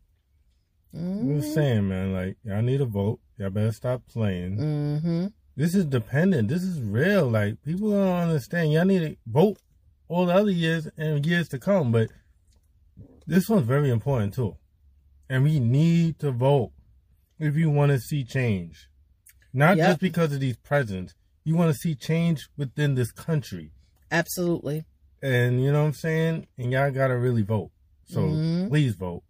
I'm 0.95 1.27
mm 1.27 1.39
just 1.39 1.53
saying, 1.53 1.87
man. 1.87 2.13
Like, 2.13 2.37
y'all 2.43 2.63
need 2.63 2.79
to 2.79 2.85
vote. 2.85 3.19
Y'all 3.37 3.49
better 3.49 3.71
stop 3.71 4.01
playing. 4.07 4.57
hmm. 4.57 5.27
This 5.55 5.73
is 5.73 5.85
dependent. 5.85 6.49
This 6.49 6.61
is 6.63 6.79
real. 6.81 7.27
Like, 7.29 7.63
people 7.63 7.89
don't 7.89 8.07
understand. 8.29 8.71
Y'all 8.71 8.85
need 8.85 8.99
to 8.99 9.17
vote 9.25 9.57
all 10.07 10.25
the 10.27 10.33
other 10.33 10.51
years 10.51 10.87
and 10.97 11.25
years 11.25 11.47
to 11.49 11.59
come. 11.59 11.91
But 11.91 12.09
this 13.25 13.49
one's 13.49 13.65
very 13.65 13.89
important 13.89 14.33
too. 14.35 14.55
And 15.29 15.43
we 15.43 15.59
need 15.59 16.19
to 16.19 16.31
vote 16.31 16.71
if 17.39 17.55
you 17.55 17.69
want 17.71 17.91
to 17.91 17.99
see 17.99 18.23
change. 18.23 18.87
Not 19.51 19.77
Yep. 19.77 19.87
just 19.87 19.99
because 19.99 20.31
of 20.33 20.39
these 20.39 20.57
presidents. 20.57 21.15
You 21.43 21.55
want 21.55 21.71
to 21.73 21.77
see 21.79 21.95
change 21.95 22.47
within 22.55 22.93
this 22.95 23.11
country. 23.11 23.71
Absolutely. 24.11 24.85
And 25.23 25.63
you 25.63 25.71
know 25.71 25.81
what 25.81 25.87
I'm 25.87 25.93
saying? 25.93 26.47
And 26.57 26.71
y'all 26.71 26.91
got 26.91 27.07
to 27.07 27.17
really 27.17 27.41
vote. 27.41 27.71
So 28.05 28.21
Mhm. 28.21 28.69
please 28.69 28.93
vote. 28.95 29.23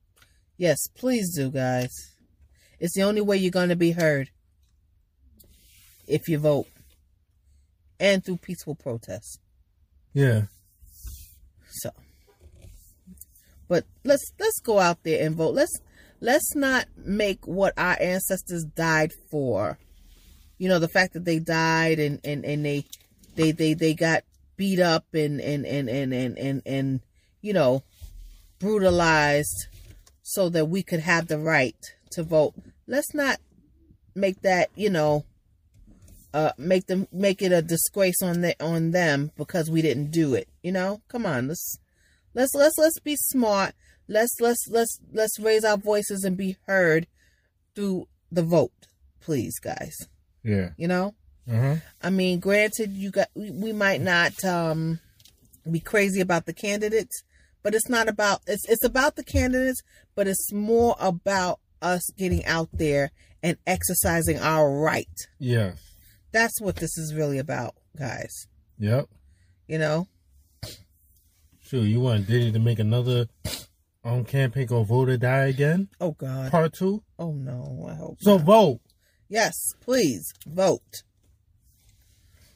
Yes, 0.58 0.88
please 0.96 1.34
do, 1.34 1.50
guys. 1.50 1.92
It's 2.80 2.96
the 2.96 3.04
only 3.04 3.22
way 3.22 3.38
you're 3.38 3.52
going 3.52 3.70
to 3.70 3.76
be 3.76 3.92
heard 3.92 4.30
if 6.08 6.28
you 6.28 6.38
vote 6.38 6.68
and 8.00 8.24
through 8.24 8.38
peaceful 8.38 8.76
protests. 8.76 9.40
Yeah. 10.14 10.44
So, 11.70 11.92
but 13.68 13.86
let's 14.04 14.32
let's 14.40 14.60
go 14.62 14.80
out 14.80 15.04
there 15.04 15.26
and 15.26 15.36
vote. 15.36 15.54
Let's 15.54 15.80
let's 16.22 16.56
not 16.56 16.86
make 16.96 17.46
what 17.46 17.74
our 17.78 17.98
ancestors 18.00 18.64
died 18.64 19.12
for. 19.30 19.78
You 20.58 20.70
know, 20.70 20.80
the 20.80 20.88
fact 20.88 21.14
that 21.14 21.26
they 21.26 21.40
died 21.40 22.00
and 22.00 22.20
and 22.24 22.46
and 22.46 22.66
they 22.66 22.86
they 23.36 23.52
they 23.52 23.74
they 23.74 23.94
got 23.94 24.24
beat 24.56 24.80
up 24.80 25.06
and 25.14 25.40
and 25.40 25.66
and 25.66 25.90
and 25.90 26.14
and 26.14 26.38
and, 26.38 26.62
and 26.66 27.00
you 27.42 27.54
know 27.54 27.84
brutalized 28.60 29.68
so 30.24 30.50
that 30.50 30.66
we 30.66 30.82
could 30.82 31.00
have 31.00 31.28
the 31.28 31.38
right 31.38 31.94
to 32.12 32.24
vote. 32.24 32.54
Let's 32.88 33.14
not 33.14 33.40
make 34.16 34.42
that, 34.42 34.70
you 34.76 34.90
know, 34.90 35.26
uh 36.34 36.52
make 36.58 36.88
them 36.88 37.08
make 37.12 37.42
it 37.42 37.52
a 37.52 37.62
disgrace 37.62 38.22
on 38.22 38.42
the 38.42 38.56
on 38.64 38.92
them 38.92 39.32
because 39.38 39.72
we 39.72 39.82
didn't 39.82 40.12
do 40.12 40.34
it. 40.34 40.48
You 40.62 40.72
know? 40.72 41.02
Come 41.08 41.26
on, 41.26 41.48
let's 41.48 41.80
let's 42.34 42.54
let's 42.54 42.78
let's 42.78 43.00
be 43.00 43.16
smart. 43.16 43.74
Let's 44.08 44.36
let's 44.40 44.68
let's 44.70 45.00
let's 45.12 45.40
raise 45.40 45.64
our 45.64 45.78
voices 45.78 46.24
and 46.24 46.38
be 46.38 46.58
heard 46.66 47.08
through 47.76 48.08
the 48.32 48.44
vote, 48.44 48.88
please, 49.20 49.60
guys. 49.60 49.96
Yeah. 50.44 50.70
You 50.78 50.88
know? 50.88 51.16
Uh-huh. 51.50 51.76
I 52.02 52.10
mean, 52.10 52.40
granted, 52.40 52.92
you 52.92 53.12
got 53.12 53.30
we, 53.34 53.52
we 53.52 53.74
might 53.74 54.02
not 54.02 54.44
um 54.44 55.00
be 55.70 55.80
crazy 55.80 56.22
about 56.22 56.46
the 56.46 56.54
candidates, 56.54 57.24
but 57.64 57.76
it's 57.76 57.90
not 57.90 58.08
about 58.08 58.42
it's 58.48 58.68
it's 58.68 58.84
about 58.84 59.16
the 59.16 59.24
candidates, 59.24 59.82
but 60.16 60.28
it's 60.28 60.52
more 60.52 60.96
about 61.00 61.60
us 61.82 62.10
getting 62.18 62.46
out 62.46 62.70
there 62.74 63.12
and 63.44 63.58
exercising 63.66 64.40
our 64.40 64.72
right. 64.72 65.08
Yeah. 65.40 65.74
That's 66.32 66.60
what 66.62 66.78
this 66.78 66.98
is 66.98 67.14
really 67.16 67.38
about, 67.38 67.76
guys. 67.98 68.48
Yep. 68.80 69.08
You 69.68 69.78
know? 69.80 70.08
Sure, 71.62 71.82
you 71.82 72.00
want 72.00 72.28
Diddy 72.28 72.52
to 72.52 72.60
make 72.60 72.80
another 72.80 73.28
um 74.04 74.24
campaign 74.24 74.68
called 74.68 74.88
Vote 74.88 75.10
or 75.10 75.18
Die 75.18 75.46
again? 75.48 75.90
Oh 76.00 76.12
God. 76.12 76.50
Part 76.52 76.74
two? 76.74 77.04
Oh 77.20 77.34
no, 77.34 77.88
I 77.90 77.96
hope. 77.96 78.18
So 78.22 78.38
not. 78.38 78.46
vote. 78.46 78.80
Yes, 79.28 79.74
please 79.82 80.32
vote. 80.46 81.04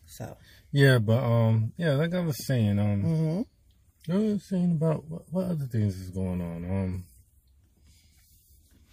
So. 0.05 0.37
Yeah, 0.71 0.99
but 0.99 1.21
um 1.23 1.73
yeah, 1.77 1.91
like 1.93 2.13
I 2.13 2.21
was 2.21 2.45
saying, 2.45 2.79
um 2.79 3.03
Mhm. 3.03 3.45
I 4.09 4.17
was 4.17 4.47
saying 4.47 4.71
about 4.71 5.05
what, 5.09 5.23
what 5.31 5.45
other 5.45 5.65
things 5.65 5.99
is 5.99 6.09
going 6.09 6.41
on. 6.41 6.63
Um 6.65 7.05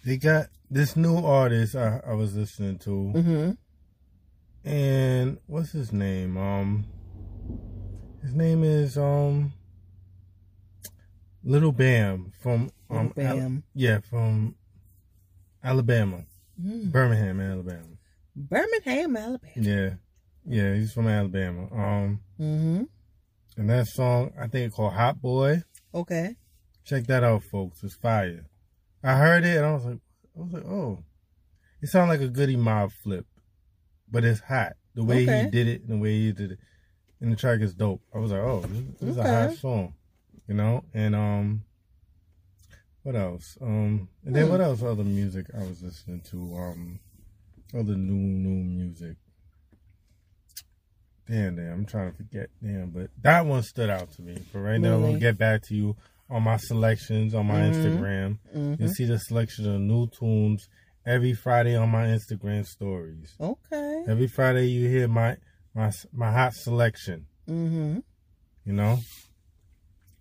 they 0.09 0.17
got 0.17 0.47
this 0.71 0.95
new 0.95 1.17
artist 1.17 1.75
I, 1.75 2.01
I 2.05 2.13
was 2.13 2.35
listening 2.35 2.79
to 2.79 2.89
Mhm. 3.15 3.57
and 4.65 5.37
what's 5.45 5.71
his 5.71 5.93
name? 5.93 6.35
Um 6.35 6.85
his 8.23 8.33
name 8.33 8.63
is 8.63 8.97
um 8.97 9.53
Little 11.43 11.71
Bam 11.71 12.31
from 12.41 12.71
um 12.89 13.13
Little 13.15 13.23
Al- 13.31 13.37
Bam. 13.39 13.63
yeah, 13.75 13.99
from 13.99 14.55
Alabama. 15.63 16.23
Mm. 16.59 16.91
Birmingham, 16.91 17.39
Alabama. 17.39 17.97
Birmingham, 18.35 19.15
Alabama. 19.15 19.53
Yeah. 19.55 19.89
Yeah, 20.45 20.73
he's 20.73 20.91
from 20.91 21.07
Alabama. 21.07 21.63
Um 21.71 22.19
mm-hmm. 22.39 22.83
and 23.57 23.69
that 23.69 23.85
song 23.87 24.31
I 24.39 24.47
think 24.47 24.65
it's 24.67 24.75
called 24.75 24.93
Hot 24.93 25.21
Boy. 25.21 25.61
Okay. 25.93 26.35
Check 26.83 27.05
that 27.07 27.23
out, 27.23 27.43
folks. 27.51 27.83
It's 27.83 27.93
fire. 27.93 28.45
I 29.03 29.15
heard 29.17 29.45
it 29.45 29.57
and 29.57 29.65
I 29.65 29.73
was 29.73 29.85
like 29.85 29.99
I 30.37 30.41
was 30.41 30.53
like, 30.53 30.65
oh. 30.65 31.03
It 31.81 31.87
sounded 31.87 32.13
like 32.13 32.21
a 32.21 32.31
Goodie 32.31 32.57
Mob 32.57 32.91
flip. 32.91 33.25
But 34.11 34.25
it's 34.25 34.41
hot. 34.41 34.73
The 34.95 35.03
way 35.03 35.23
Okay. 35.23 35.43
he 35.45 35.49
did 35.49 35.67
it 35.67 35.81
and 35.81 35.89
the 35.91 35.97
way 35.97 36.11
he 36.11 36.31
did 36.31 36.51
it. 36.53 36.59
And 37.21 37.31
the 37.31 37.35
track 37.35 37.61
is 37.61 37.73
dope. 37.73 38.01
I 38.13 38.17
was 38.19 38.31
like, 38.31 38.41
oh, 38.41 38.61
this, 38.61 38.83
this 38.99 39.09
is 39.11 39.17
a 39.17 39.23
hot 39.23 39.53
song. 39.57 39.93
You 40.47 40.55
know? 40.55 40.83
And 40.93 41.15
um 41.15 41.61
what 43.03 43.15
else? 43.15 43.57
Um 43.61 44.09
and 44.25 44.35
then 44.35 44.45
Hmm. 44.45 44.51
what 44.51 44.61
else 44.61 44.83
other 44.83 45.03
music 45.03 45.45
I 45.55 45.59
was 45.59 45.81
listening 45.83 46.21
to? 46.31 46.55
Um 46.57 46.99
other 47.73 47.95
new 47.95 48.13
new 48.13 48.63
music. 48.63 49.15
Damn, 51.27 51.55
damn, 51.57 51.71
I'm 51.73 51.85
trying 51.85 52.11
to 52.11 52.17
forget. 52.17 52.49
Damn, 52.61 52.89
but 52.89 53.11
that 53.21 53.45
one 53.45 53.61
stood 53.61 53.89
out 53.89 54.11
to 54.13 54.21
me. 54.23 54.35
For 54.51 54.61
right 54.61 54.79
now, 54.81 54.95
I'm 54.95 55.01
gonna 55.03 55.19
get 55.19 55.37
back 55.37 55.61
to 55.67 55.75
you 55.75 55.95
on 56.29 56.43
my 56.43 56.57
selections 56.57 57.33
on 57.33 57.47
my 57.47 57.59
Mhm. 57.61 57.73
Instagram. 57.73 58.37
Mhm. 58.55 58.79
You 58.79 58.87
see 58.89 59.05
the 59.05 59.17
selection 59.19 59.67
of 59.73 59.81
new 59.81 60.07
tunes 60.07 60.69
every 61.05 61.33
Friday 61.33 61.75
on 61.75 61.89
my 61.89 62.05
Instagram 62.07 62.65
stories. 62.65 63.35
Okay. 63.39 64.03
Every 64.07 64.27
Friday 64.27 64.65
you 64.67 64.87
hear 64.87 65.07
my 65.07 65.37
my 65.73 65.91
my 66.11 66.31
hot 66.31 66.53
selection. 66.53 67.25
Mhm. 67.47 68.03
You 68.65 68.73
know, 68.73 68.99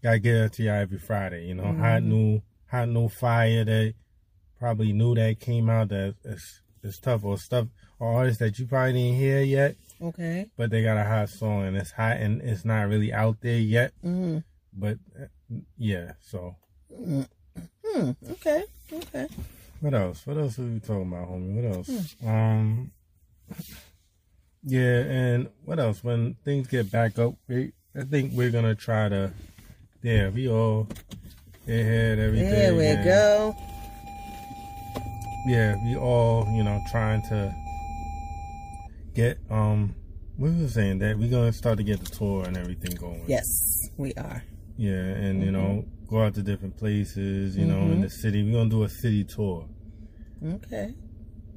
gotta 0.03 0.18
get 0.18 0.35
it 0.37 0.53
to 0.55 0.62
you 0.62 0.71
every 0.71 0.99
Friday. 0.99 1.47
You 1.47 1.55
know, 1.55 1.73
hot 1.75 2.03
Mhm. 2.03 2.07
new 2.07 2.42
hot 2.66 2.88
new 2.88 3.09
fire 3.09 3.64
that 3.64 3.94
probably 4.59 4.92
knew 4.92 5.14
that 5.14 5.40
came 5.40 5.68
out 5.71 5.88
that 5.90 6.14
is 6.25 6.62
is 6.83 6.99
tough 6.99 7.25
or 7.25 7.37
stuff 7.38 7.68
or 7.99 8.12
artists 8.14 8.38
that 8.38 8.59
you 8.59 8.66
probably 8.66 8.92
didn't 8.92 9.16
hear 9.18 9.40
yet, 9.42 9.75
Okay. 10.01 10.49
but 10.57 10.71
they 10.71 10.83
got 10.83 10.97
a 10.97 11.03
hot 11.05 11.29
song 11.29 11.64
and 11.64 11.77
it's 11.77 11.90
hot 11.90 12.16
and 12.18 12.40
it's 12.40 12.64
not 12.64 12.88
really 12.88 13.12
out 13.12 13.40
there 13.40 13.59
yet. 13.59 13.92
Mhm. 14.05 14.44
But 14.73 14.99
yeah, 15.77 16.13
so 16.21 16.57
Hmm. 17.85 18.11
Okay. 18.31 18.65
Okay. 18.93 19.27
What 19.81 19.95
else? 19.95 20.27
What 20.27 20.37
else 20.37 20.59
are 20.59 20.63
we 20.63 20.81
talking 20.81 21.09
about, 21.09 21.29
homie? 21.29 21.55
What 21.55 21.77
else? 21.77 22.15
Hmm. 22.21 22.29
Um, 22.29 22.91
yeah, 24.65 25.01
and 25.01 25.49
what 25.65 25.79
else? 25.79 26.03
When 26.03 26.35
things 26.45 26.67
get 26.69 26.91
back 26.91 27.19
up, 27.19 27.35
we, 27.49 27.73
I 27.97 28.03
think 28.03 28.33
we're 28.35 28.51
gonna 28.51 28.75
try 28.75 29.09
to. 29.09 29.33
Yeah, 30.03 30.29
we 30.31 30.49
all 30.49 30.89
ahead 31.67 32.19
everything. 32.19 32.51
There 32.51 32.75
we 32.75 32.87
and, 32.87 33.05
go. 33.05 33.57
Yeah, 35.47 35.77
we 35.85 35.97
all 35.97 36.47
you 36.53 36.65
know 36.65 36.81
trying 36.91 37.23
to 37.29 37.55
get 39.15 39.39
um. 39.51 39.95
We 40.37 40.51
were 40.51 40.69
saying 40.69 41.01
that 41.01 41.19
we're 41.19 41.31
gonna 41.31 41.53
start 41.53 41.79
to 41.79 41.85
get 41.85 42.01
the 42.01 42.15
tour 42.15 42.45
and 42.45 42.57
everything 42.57 42.95
going. 42.95 43.25
Yes, 43.27 43.91
we 43.97 44.13
are. 44.15 44.43
Yeah, 44.79 44.93
and 44.93 45.43
you 45.43 45.51
know 45.51 45.85
go 46.09 46.23
out 46.23 46.35
to 46.35 46.43
different 46.43 46.77
places. 46.77 47.57
You 47.57 47.67
know, 47.67 47.81
Mhm. 47.81 47.93
in 47.95 48.01
the 48.03 48.11
city. 48.11 48.43
We're 48.43 48.53
gonna 48.53 48.71
do 48.71 48.85
a 48.85 48.88
city 48.88 49.25
tour. 49.25 49.67
Okay. 50.43 50.95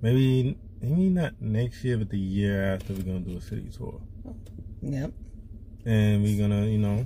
Maybe 0.02 0.58
maybe 0.82 1.10
not 1.10 1.40
next 1.40 1.84
year, 1.84 1.98
but 1.98 2.10
the 2.10 2.18
year 2.20 2.64
after 2.74 2.94
we're 2.94 3.04
gonna 3.04 3.20
do 3.20 3.38
a 3.38 3.42
city 3.42 3.70
tour, 3.78 4.02
Yep. 4.82 5.14
and 5.86 6.24
we're 6.24 6.40
gonna 6.40 6.66
you 6.66 6.80
know 6.80 7.06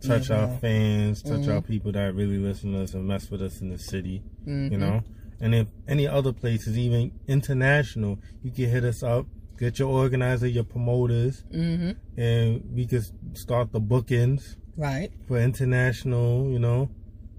touch 0.00 0.30
Yeah, 0.30 0.42
our 0.46 0.58
fans, 0.58 1.22
touch 1.22 1.48
our 1.48 1.60
Mhm. 1.60 1.66
people 1.66 1.90
that 1.92 2.14
really 2.14 2.38
listen 2.38 2.72
to 2.72 2.78
us 2.82 2.94
and 2.94 3.04
mess 3.06 3.28
with 3.30 3.42
us 3.42 3.60
in 3.60 3.68
the 3.70 3.78
city, 3.78 4.22
you 4.46 4.78
know. 4.78 5.02
And 5.40 5.56
if 5.56 5.66
any 5.88 6.06
other 6.06 6.32
places, 6.32 6.78
even 6.78 7.10
international, 7.26 8.20
you 8.44 8.52
can 8.52 8.68
hit 8.70 8.84
us 8.84 9.02
up, 9.02 9.26
get 9.58 9.80
your 9.80 9.88
organizer, 9.88 10.46
your 10.46 10.62
promoters, 10.62 11.42
Mhm. 11.52 11.96
and 12.16 12.62
we 12.72 12.86
could 12.86 13.02
start 13.36 13.72
the 13.72 13.80
bookings 13.80 14.56
Right. 14.76 15.10
for 15.28 15.38
international. 15.38 16.50
You 16.50 16.58
know, 16.58 16.90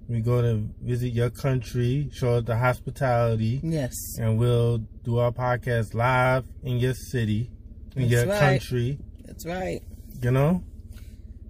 we 0.08 0.19
go 0.22 0.41
to 0.41 0.67
visit 0.82 1.10
your 1.13 1.30
country, 1.30 2.10
show 2.13 2.41
the 2.41 2.58
hospitality. 2.58 3.60
Yes. 3.63 3.93
and 4.19 4.38
we'll 4.38 4.80
do 5.04 5.17
our 5.17 5.32
podcast 5.32 5.93
live 5.93 6.46
in 6.63 6.78
your 6.78 6.93
city, 6.93 7.52
in 7.96 8.04
That's 8.04 8.12
your 8.12 8.26
right. 8.28 8.39
country. 8.39 9.00
That's 9.26 9.46
right. 9.46 9.82
You 10.22 10.32
know, 10.32 10.63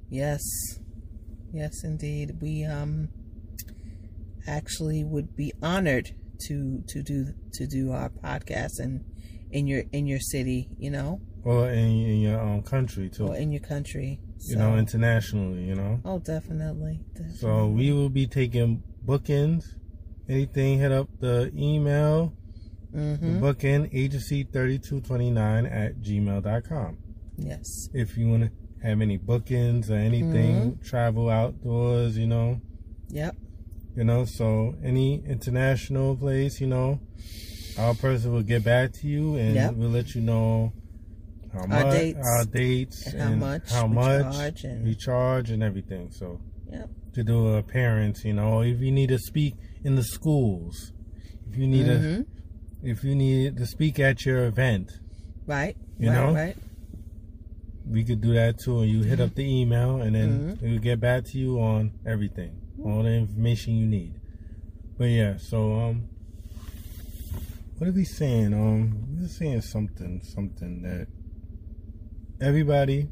Yes. 0.10 0.42
Yes, 1.52 1.84
indeed. 1.84 2.38
We 2.42 2.64
um 2.66 3.10
actually 4.48 5.04
would 5.04 5.36
be 5.36 5.52
honored 5.62 6.12
to 6.48 6.84
to 6.88 7.02
do 7.02 7.34
to 7.54 7.68
do 7.68 7.92
our 7.92 8.10
podcast 8.10 8.80
and 8.80 9.04
in 9.52 9.68
your 9.68 9.84
in 9.92 10.08
your 10.08 10.20
city, 10.20 10.68
you 10.78 10.90
know, 10.92 11.22
or 11.44 11.70
in, 11.70 11.78
in 12.06 12.20
your 12.22 12.40
own 12.40 12.62
country 12.64 13.10
too. 13.10 13.28
or 13.28 13.36
in 13.36 13.52
your 13.52 13.62
country. 13.62 14.20
You 14.48 14.56
know, 14.56 14.78
internationally. 14.78 15.64
You 15.64 15.76
know, 15.76 16.00
oh, 16.06 16.20
definitely. 16.20 17.00
definitely. 17.14 17.38
so 17.38 17.68
we 17.68 17.92
will 17.92 18.10
be 18.10 18.28
taking 18.28 18.84
bookings. 19.04 19.76
Anything, 20.30 20.80
hit 20.80 20.92
up 20.92 21.10
the 21.20 21.52
email, 21.56 22.34
Mhm. 22.96 23.20
the 23.20 23.40
booking 23.40 23.90
agency 23.94 24.44
thirty 24.44 24.80
two 24.80 25.02
twenty 25.02 25.30
nine 25.32 25.66
at 25.66 26.00
gmail.com. 26.00 26.98
Yes. 27.38 27.90
If 27.94 28.18
you 28.18 28.30
want 28.30 28.44
to 28.44 28.52
have 28.88 29.02
any 29.02 29.18
bookings 29.18 29.90
or 29.90 29.96
anything, 29.96 30.56
Mm-hmm. 30.72 30.82
travel 30.84 31.30
outdoors, 31.30 32.18
you 32.18 32.28
know, 32.28 32.62
Yep. 33.10 33.36
you 33.96 34.04
know 34.04 34.26
so 34.26 34.76
any 34.84 35.24
international 35.26 36.16
place 36.16 36.60
you 36.60 36.66
know 36.68 37.00
our 37.78 37.94
person 37.94 38.32
will 38.34 38.42
get 38.44 38.64
back 38.64 38.92
to 38.94 39.08
you 39.08 39.36
and 39.36 39.54
Yep. 39.56 39.76
we'll 39.76 39.90
let 39.90 40.16
you 40.16 40.22
know 40.22 40.74
how 41.54 41.66
much 41.66 41.92
dates. 41.94 42.20
our 42.28 42.46
dates 42.46 43.08
And 43.14 43.22
how 43.22 43.36
much 43.36 43.72
how 43.72 43.88
we 43.88 43.94
much 43.96 44.36
charge 44.36 44.64
and- 44.64 44.84
we 44.86 44.96
charge 44.96 45.50
and 45.52 45.62
everything 45.64 46.10
so 46.12 46.40
Yep. 46.72 46.90
to 47.14 47.24
do 47.24 47.48
a 47.50 47.58
appearance 47.58 48.24
you 48.26 48.34
know 48.34 48.62
if 48.62 48.80
you 48.82 48.92
need 48.92 49.10
to 49.10 49.20
speak 49.20 49.54
in 49.84 49.96
the 49.96 50.04
schools 50.04 50.92
if 51.50 51.58
you 51.58 51.68
need 51.68 51.86
Mhm. 51.86 52.26
to 52.26 52.26
if 52.82 53.04
you 53.04 53.16
need 53.16 53.58
to 53.58 53.66
speak 53.66 54.00
at 54.00 54.26
your 54.26 54.46
event 54.46 54.92
Right. 55.46 55.76
You 56.00 56.10
right, 56.10 56.16
know? 56.16 56.34
Right. 56.34 56.58
we 57.86 58.04
could 58.04 58.22
do 58.22 58.34
that 58.34 58.58
too 58.60 58.80
and 58.80 58.90
you 58.90 59.04
hit 59.04 59.20
up 59.20 59.36
the 59.36 59.44
email 59.44 60.02
and 60.02 60.16
then 60.16 60.30
Mm-hmm. 60.56 60.66
we'll 60.66 60.80
get 60.80 61.00
back 61.00 61.26
to 61.26 61.38
you 61.38 61.60
on 61.60 61.92
everything 62.06 62.52
all 62.84 63.04
the 63.04 63.12
information 63.14 63.76
you 63.76 63.86
need 63.86 64.14
but 64.98 65.06
yeah 65.06 65.38
so 65.38 65.74
um 65.80 66.04
what 67.78 67.88
are 67.90 67.94
we 67.94 68.06
saying 68.06 68.54
um 68.54 69.06
we 69.16 69.22
were 69.24 69.28
saying 69.28 69.62
something 69.62 70.22
something 70.24 70.82
that 70.82 71.08
everybody 72.44 73.08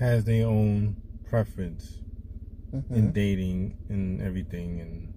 has 0.00 0.24
their 0.24 0.46
own 0.46 0.96
preference 1.28 2.00
in 2.90 3.08
Mhm. 3.08 3.12
dating 3.12 3.76
and 3.90 4.20
everything 4.22 4.80
and 4.80 5.12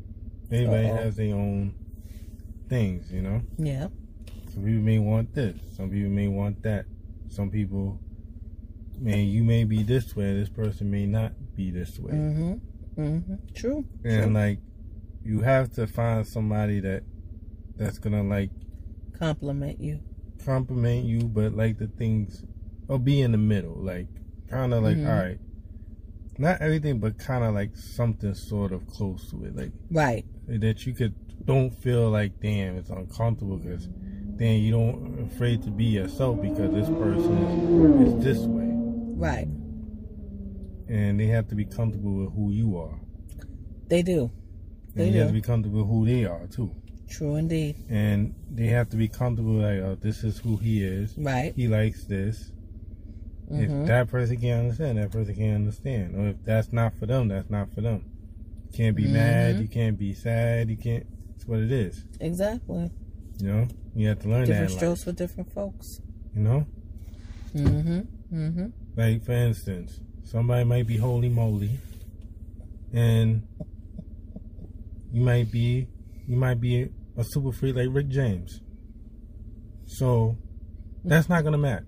everybody 0.51 0.87
Uh-oh. 0.87 0.95
has 0.97 1.15
their 1.15 1.33
own 1.35 1.73
things, 2.67 3.11
you 3.13 3.21
know. 3.21 3.41
Yeah. 3.57 3.87
Some 4.49 4.63
people 4.65 4.81
may 4.83 4.99
want 4.99 5.33
this. 5.33 5.57
Some 5.75 5.89
people 5.89 6.09
may 6.11 6.27
want 6.27 6.61
that. 6.63 6.85
Some 7.29 7.49
people, 7.49 7.99
man, 8.99 9.25
you 9.27 9.43
may 9.43 9.63
be 9.63 9.83
this 9.83 10.15
way. 10.15 10.33
This 10.33 10.49
person 10.49 10.91
may 10.91 11.05
not 11.05 11.33
be 11.55 11.71
this 11.71 11.97
way. 11.99 12.11
Mm-hmm. 12.13 13.01
Mm-hmm. 13.01 13.35
True. 13.53 13.85
And 14.03 14.23
True. 14.25 14.33
like, 14.33 14.59
you 15.23 15.39
have 15.41 15.71
to 15.73 15.87
find 15.87 16.27
somebody 16.27 16.79
that 16.81 17.03
that's 17.77 17.99
gonna 17.99 18.23
like 18.23 18.51
Compliment 19.13 19.79
you. 19.81 19.99
compliment 20.43 21.05
you, 21.05 21.23
but 21.27 21.53
like 21.55 21.77
the 21.77 21.87
things, 21.87 22.43
or 22.87 22.99
be 22.99 23.21
in 23.21 23.31
the 23.31 23.37
middle. 23.37 23.75
Like, 23.75 24.07
kind 24.49 24.73
of 24.73 24.83
like, 24.83 24.97
Mhm. 24.97 25.07
all 25.09 25.15
right, 25.23 25.39
not 26.37 26.61
everything, 26.61 26.99
but 26.99 27.17
kind 27.17 27.43
of 27.43 27.53
like 27.53 27.75
something 27.75 28.33
sort 28.33 28.71
of 28.71 28.85
close 28.87 29.29
to 29.31 29.43
it. 29.45 29.55
Like 29.55 29.71
Right. 29.91 30.25
that 30.47 30.85
you 30.85 30.93
could 30.93 31.13
don't 31.45 31.71
feel 31.73 32.09
like 32.09 32.39
damn 32.41 32.75
it's 32.75 32.89
uncomfortable 32.89 33.57
because 33.57 33.87
then 34.37 34.61
you 34.61 34.71
don't 34.71 35.19
afraid 35.21 35.61
to 35.63 35.69
be 35.71 35.85
yourself 35.85 36.41
because 36.41 36.71
this 36.73 36.89
person 36.89 37.37
is, 37.37 38.13
is 38.13 38.23
this 38.23 38.45
way 38.47 38.69
Right. 39.15 39.47
and 40.87 41.19
they 41.19 41.27
have 41.27 41.47
to 41.49 41.55
be 41.55 41.65
comfortable 41.65 42.13
with 42.25 42.33
who 42.33 42.51
you 42.51 42.77
are 42.77 42.99
They 43.89 44.01
do. 44.01 44.31
and 44.95 45.05
They 45.05 45.09
you 45.11 45.19
have 45.19 45.27
to 45.27 45.33
be 45.33 45.41
comfortable 45.41 45.79
with 45.81 45.87
who 45.89 46.05
they 46.05 46.25
are 46.25 46.47
too 46.47 46.71
True 47.07 47.35
indeed. 47.35 47.75
and 47.89 48.33
they 48.51 48.67
have 48.67 48.89
to 48.89 48.97
be 48.97 49.07
comfortable 49.07 49.53
like 49.53 49.79
oh 49.79 49.95
this 50.01 50.23
is 50.23 50.39
who 50.39 50.57
he 50.57 50.83
is 50.83 51.15
Right. 51.17 51.53
he 51.55 51.67
likes 51.67 52.05
this 52.05 52.51
Mhm. 53.51 53.81
if 53.81 53.87
that 53.87 54.07
person 54.09 54.37
can't 54.37 54.61
understand 54.61 54.97
that 54.97 55.11
person 55.11 55.35
can't 55.35 55.55
understand 55.55 56.15
or 56.15 56.29
if 56.29 56.43
that's 56.43 56.71
not 56.73 56.93
for 56.97 57.05
them 57.05 57.27
that's 57.27 57.49
not 57.49 57.71
for 57.73 57.81
them 57.81 58.03
you 58.71 58.77
can't 58.77 58.95
be 58.95 59.07
mad 59.07 59.55
Mhm. 59.55 59.61
you 59.61 59.67
can't 59.67 59.97
be 59.99 60.13
sad 60.13 60.69
you 60.69 60.77
can't 60.77 61.05
it's 61.35 61.47
what 61.47 61.59
it 61.59 61.71
is 61.71 62.03
Exactly. 62.19 62.89
you 63.39 63.47
know 63.47 63.67
you 63.95 64.07
have 64.07 64.19
to 64.19 64.27
learn 64.29 64.45
Different 64.45 64.67
that 64.69 64.73
life, 64.73 64.77
strokes 64.79 65.03
for 65.03 65.11
different 65.11 65.51
folks. 65.51 66.01
you 66.35 66.41
know 66.41 66.65
Mm-hmm. 67.53 67.99
Mm-hmm. 68.35 68.65
Like 68.97 69.23
for 69.23 69.31
instance, 69.31 70.01
somebody 70.23 70.65
might 70.65 70.85
be 70.87 70.97
holy 70.97 71.29
moly, 71.29 71.79
and 72.91 73.43
you 75.13 75.21
might 75.21 75.49
be 75.51 75.87
you 76.27 76.35
might 76.35 76.59
be 76.59 76.89
a 77.15 77.23
super 77.23 77.53
freak 77.53 77.75
like 77.77 77.87
Rick 77.91 78.09
James. 78.09 78.59
So 79.85 80.37
that's 81.05 81.29
not 81.29 81.45
gonna 81.45 81.57
match. 81.57 81.87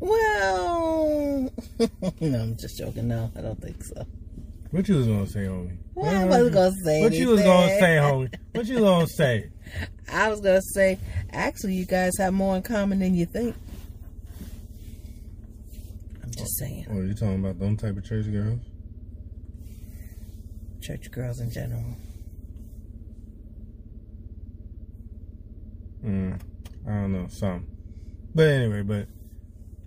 Well, 0.00 1.50
no, 2.20 2.38
I'm 2.40 2.56
just 2.56 2.78
joking. 2.78 3.08
No, 3.08 3.30
I 3.36 3.40
don't 3.42 3.60
think 3.60 3.82
so. 3.84 4.04
What 4.70 4.88
you 4.88 4.96
was 4.96 5.06
gonna 5.06 5.26
say, 5.26 5.40
homie? 5.40 5.76
Well, 5.94 6.22
I 6.22 6.24
wasn't 6.26 6.54
gonna 6.54 6.72
say 6.84 7.02
What 7.02 7.12
you 7.12 7.28
was 7.28 7.42
gonna 7.42 7.66
anything. 7.66 7.80
say, 7.80 7.96
homie? 7.96 8.34
What 8.52 8.66
you 8.66 8.78
gonna 8.78 9.06
say? 9.16 9.50
I 10.10 10.28
was 10.30 10.40
gonna 10.40 10.62
say, 10.62 10.98
actually, 11.32 11.74
you 11.74 11.84
guys 11.86 12.12
have 12.18 12.32
more 12.32 12.56
in 12.56 12.62
common 12.62 13.00
than 13.00 13.14
you 13.14 13.26
think. 13.26 13.54
I'm 16.22 16.30
just 16.30 16.56
saying, 16.58 16.86
Oh, 16.90 17.00
you 17.02 17.12
talking 17.14 17.40
about 17.40 17.58
them 17.58 17.76
type 17.76 17.96
of 17.96 18.04
church 18.04 18.30
girls? 18.32 18.60
church 20.80 21.10
girls 21.10 21.40
in 21.40 21.50
general. 21.50 21.84
Mm, 26.04 26.40
I 26.86 26.90
don't 26.90 27.12
know, 27.12 27.26
some. 27.28 27.66
But 28.34 28.48
anyway, 28.48 28.80
but 28.82 29.06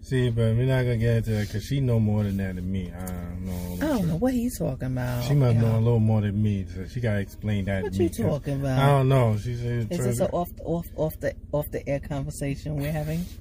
see, 0.04 0.30
but 0.30 0.56
we're 0.56 0.66
not 0.66 0.84
gonna 0.84 0.98
get 0.98 1.18
into 1.18 1.32
that 1.32 1.48
because 1.48 1.64
she 1.66 1.80
know 1.80 2.00
more 2.00 2.24
than 2.24 2.38
that 2.38 2.56
than 2.56 2.72
me. 2.72 2.92
I 2.96 3.06
don't 3.06 3.46
know. 3.46 3.76
I 3.86 3.90
don't 3.98 4.08
know 4.10 4.16
what 4.18 4.34
he's 4.34 4.58
talking 4.60 4.88
about. 4.88 5.24
She 5.26 5.34
must 5.34 5.56
Yeah. 5.56 5.62
know 5.62 5.78
a 5.78 5.80
little 5.80 6.00
more 6.00 6.22
than 6.22 6.42
me, 6.42 6.66
so 6.74 6.86
she 6.88 7.00
gotta 7.02 7.20
explain 7.20 7.66
that 7.66 7.84
What 7.84 7.94
to 7.94 8.00
me. 8.00 8.06
you 8.06 8.10
'cause 8.12 8.18
talking 8.20 8.60
about? 8.62 8.78
I 8.80 8.88
don't 8.88 9.10
know. 9.10 9.38
She 9.38 9.56
said, 9.56 9.88
Is 9.92 9.98
this 10.04 10.20
an 10.20 10.28
off 10.28 10.52
off 10.64 10.88
off 10.96 11.20
the 11.20 11.34
off 11.52 11.70
the 11.72 11.88
air 11.90 12.00
conversation 12.00 12.76
we're 12.78 12.92
having? 12.92 13.26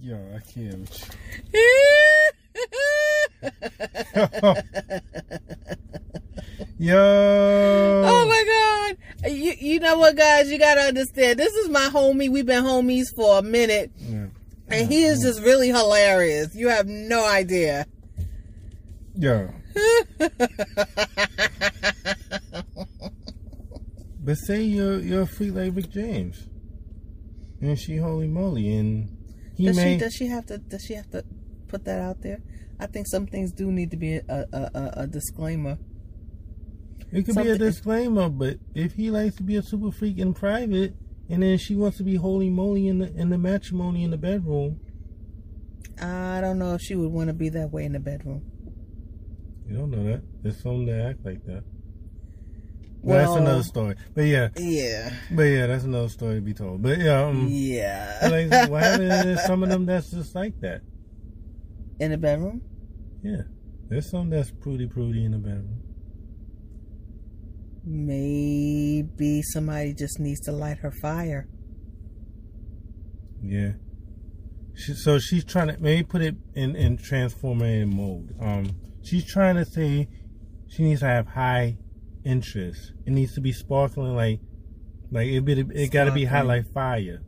"Yo, 0.00 0.16
I 0.34 0.38
can't." 0.52 0.80
with 0.80 1.04
you." 1.52 2.30
Yo. 6.78 6.94
Oh! 8.04 8.25
You 9.26 9.54
you 9.58 9.80
know 9.80 9.98
what, 9.98 10.16
guys? 10.16 10.50
You 10.50 10.58
gotta 10.58 10.82
understand. 10.82 11.38
This 11.38 11.54
is 11.54 11.68
my 11.68 11.88
homie. 11.92 12.30
We've 12.30 12.46
been 12.46 12.64
homies 12.64 13.06
for 13.14 13.38
a 13.38 13.42
minute, 13.42 13.90
Yeah. 13.98 14.26
and 14.68 14.88
he 14.90 15.04
is 15.04 15.20
just 15.22 15.40
really 15.42 15.68
hilarious. 15.68 16.54
You 16.54 16.68
have 16.68 16.86
no 16.86 17.26
idea. 17.26 17.86
Yo. 19.14 19.50
But 24.26 24.34
say 24.38 24.62
you're 24.62 24.98
you're 24.98 25.22
a 25.22 25.44
like 25.52 25.76
Rick 25.76 25.90
James, 25.90 26.48
and 27.60 27.78
she 27.78 27.96
holy 27.96 28.26
moly, 28.26 28.74
and 28.76 29.08
he 29.56 29.66
does 29.66 29.76
may. 29.76 29.92
she 29.94 29.98
does 30.00 30.14
she 30.14 30.26
have 30.26 30.46
to 30.46 30.58
does 30.58 30.82
she 30.82 30.94
have 30.94 31.08
to 31.12 31.24
put 31.68 31.84
that 31.84 32.00
out 32.00 32.22
there? 32.22 32.42
I 32.80 32.86
think 32.86 33.06
some 33.06 33.26
things 33.28 33.52
do 33.52 33.70
need 33.70 33.92
to 33.92 33.96
be 33.96 34.14
a 34.16 34.22
a, 34.28 34.58
a, 34.74 34.92
a 35.02 35.06
disclaimer. 35.06 35.78
It 37.12 37.24
could 37.24 37.36
be 37.36 37.48
a 37.50 37.58
disclaimer, 37.58 38.28
but 38.28 38.58
if 38.74 38.94
he 38.94 39.10
likes 39.10 39.36
to 39.36 39.42
be 39.42 39.56
a 39.56 39.62
super 39.62 39.90
freak 39.92 40.18
in 40.18 40.34
private, 40.34 40.94
and 41.28 41.42
then 41.42 41.58
she 41.58 41.74
wants 41.76 41.96
to 41.98 42.02
be 42.02 42.16
holy 42.16 42.50
moly 42.50 42.88
in 42.88 42.98
the 42.98 43.14
in 43.14 43.30
the 43.30 43.38
matrimony 43.38 44.02
in 44.04 44.10
the 44.10 44.18
bedroom, 44.18 44.80
I 46.00 46.40
don't 46.40 46.58
know 46.58 46.74
if 46.74 46.82
she 46.82 46.94
would 46.94 47.10
want 47.12 47.28
to 47.28 47.32
be 47.34 47.48
that 47.50 47.70
way 47.72 47.84
in 47.84 47.92
the 47.92 48.00
bedroom. 48.00 48.42
you 49.68 49.76
don't 49.76 49.90
know 49.90 50.04
that. 50.04 50.22
There's 50.42 50.60
some 50.62 50.84
that 50.86 51.00
act 51.10 51.24
like 51.24 51.44
that. 51.46 51.64
Well, 53.02 53.18
that's 53.18 53.40
another 53.40 53.62
story. 53.62 53.94
But 54.14 54.22
yeah, 54.22 54.48
Yeah, 54.56 55.12
but 55.30 55.42
yeah, 55.44 55.66
that's 55.68 55.84
another 55.84 56.08
story 56.08 56.36
to 56.36 56.40
be 56.40 56.54
told. 56.54 56.82
But 56.82 56.98
yeah, 56.98 57.24
um, 57.24 57.46
yeah. 57.48 58.18
like, 58.22 58.68
what 58.68 58.82
happened 58.82 59.28
is 59.30 59.42
some 59.46 59.62
of 59.62 59.68
them 59.68 59.86
that's 59.86 60.10
just 60.10 60.34
like 60.34 60.58
that. 60.60 60.82
in 62.00 62.10
the 62.10 62.18
bedroom. 62.18 62.62
Yeah, 63.22 63.42
there's 63.88 64.10
some 64.10 64.28
that's 64.30 64.50
prudy 64.50 64.86
prudy 64.88 65.24
in 65.24 65.32
the 65.32 65.38
bedroom. 65.38 65.82
Maybe 67.86 69.42
somebody 69.42 69.94
just 69.94 70.18
needs 70.18 70.40
to 70.40 70.52
light 70.52 70.78
her 70.78 70.90
fire. 70.90 71.48
Yeah. 73.42 73.72
She, 74.74 74.92
so 74.94 75.18
she's 75.18 75.44
trying 75.44 75.68
to 75.68 75.76
maybe 75.78 76.02
put 76.02 76.20
it 76.20 76.34
in 76.54 76.74
in 76.76 76.98
transformative 76.98 77.90
mode. 77.92 78.34
Um, 78.40 78.70
she's 79.02 79.24
trying 79.24 79.54
to 79.54 79.64
say 79.64 80.08
she 80.68 80.82
needs 80.82 81.00
to 81.00 81.06
have 81.06 81.28
high 81.28 81.78
interest. 82.24 82.92
It 83.06 83.12
needs 83.12 83.34
to 83.34 83.40
be 83.40 83.52
sparkling 83.52 84.16
like 84.16 84.40
like 85.12 85.28
it 85.28 85.44
be 85.44 85.52
it 85.52 85.92
got 85.92 86.04
to 86.04 86.12
be 86.12 86.24
hot 86.24 86.44
like 86.46 86.70
fire, 86.72 87.22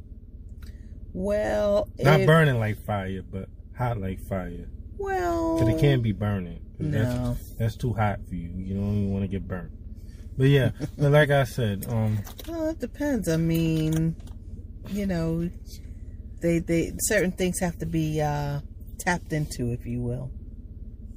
Well, 1.12 1.88
not 2.00 2.20
if- 2.20 2.26
burning 2.26 2.58
like 2.58 2.84
fire, 2.84 3.22
but 3.22 3.48
hot 3.78 3.98
like 3.98 4.18
fire. 4.28 4.68
Well, 4.98 5.60
But 5.60 5.68
it 5.68 5.78
can't 5.80 6.02
be 6.02 6.10
burning. 6.10 6.60
No. 6.80 6.90
That's, 7.34 7.54
that's 7.54 7.76
too 7.76 7.92
hot 7.92 8.18
for 8.28 8.34
you. 8.34 8.50
You 8.56 8.74
don't 8.74 8.90
even 8.96 9.12
want 9.12 9.22
to 9.22 9.28
get 9.28 9.46
burnt. 9.46 9.70
But 10.38 10.46
yeah, 10.48 10.70
but 10.96 11.10
like 11.10 11.30
I 11.30 11.44
said, 11.44 11.84
um, 11.88 12.18
Well, 12.48 12.68
it 12.68 12.78
depends. 12.78 13.28
I 13.28 13.36
mean, 13.36 14.14
you 14.88 15.04
know, 15.04 15.50
they 16.40 16.60
they 16.60 16.92
certain 17.00 17.32
things 17.32 17.58
have 17.60 17.76
to 17.78 17.86
be 17.86 18.20
uh, 18.20 18.60
tapped 18.98 19.32
into, 19.32 19.72
if 19.72 19.84
you 19.84 20.00
will. 20.00 20.30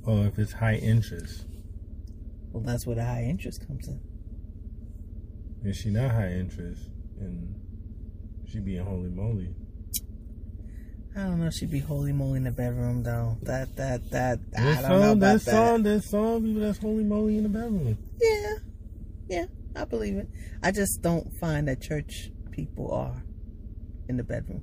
oh, 0.07 0.23
if 0.23 0.39
it's 0.39 0.53
high 0.53 0.75
interest, 0.75 1.45
Well, 2.51 2.63
that's 2.63 2.85
where 2.87 2.95
the 2.95 3.05
high 3.05 3.23
interest 3.23 3.65
comes 3.67 3.87
in. 3.87 3.99
if 5.63 5.75
she 5.77 5.91
not 5.91 6.09
high 6.11 6.31
interest, 6.31 6.81
and 7.19 7.53
she 8.49 8.59
being 8.59 8.83
holy 8.83 9.09
moly. 9.11 9.53
I 11.15 11.23
don't 11.23 11.41
know. 11.41 11.47
if 11.47 11.53
She'd 11.53 11.69
be 11.69 11.79
holy 11.79 12.13
moly 12.13 12.37
in 12.37 12.45
the 12.45 12.51
bedroom, 12.51 13.03
though. 13.03 13.37
That 13.43 13.75
that 13.75 14.09
that 14.11 14.39
There's 14.51 14.77
I 14.77 14.81
don't 14.89 14.99
know 15.01 15.11
about 15.11 15.19
there's 15.19 15.45
that. 15.45 15.51
some, 15.51 15.83
there's 15.83 16.09
some 16.09 16.41
people 16.43 16.61
that's 16.61 16.77
holy 16.79 17.03
moly 17.03 17.37
in 17.37 17.43
the 17.43 17.49
bedroom. 17.49 17.97
Yeah, 18.19 18.53
yeah, 19.31 19.45
I 19.77 19.85
believe 19.85 20.17
it. 20.17 20.27
I 20.61 20.71
just 20.71 21.01
don't 21.01 21.33
find 21.39 21.67
that 21.69 21.81
church 21.81 22.31
people 22.51 22.91
are 22.91 23.23
in 24.09 24.17
the 24.17 24.23
bedroom. 24.23 24.61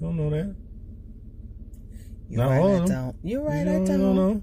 You 0.00 0.06
don't 0.06 0.16
know 0.16 0.30
that. 0.30 0.56
You're 2.30 2.38
Not 2.44 2.50
right, 2.50 2.60
all 2.60 2.74
I 2.74 2.78
them. 2.78 2.88
don't. 2.88 3.16
You're 3.22 3.42
right, 3.42 3.66
you 3.66 3.72
I 3.72 3.74
don't, 3.74 3.84
don't. 3.84 4.00
you 4.00 4.14
know. 4.14 4.42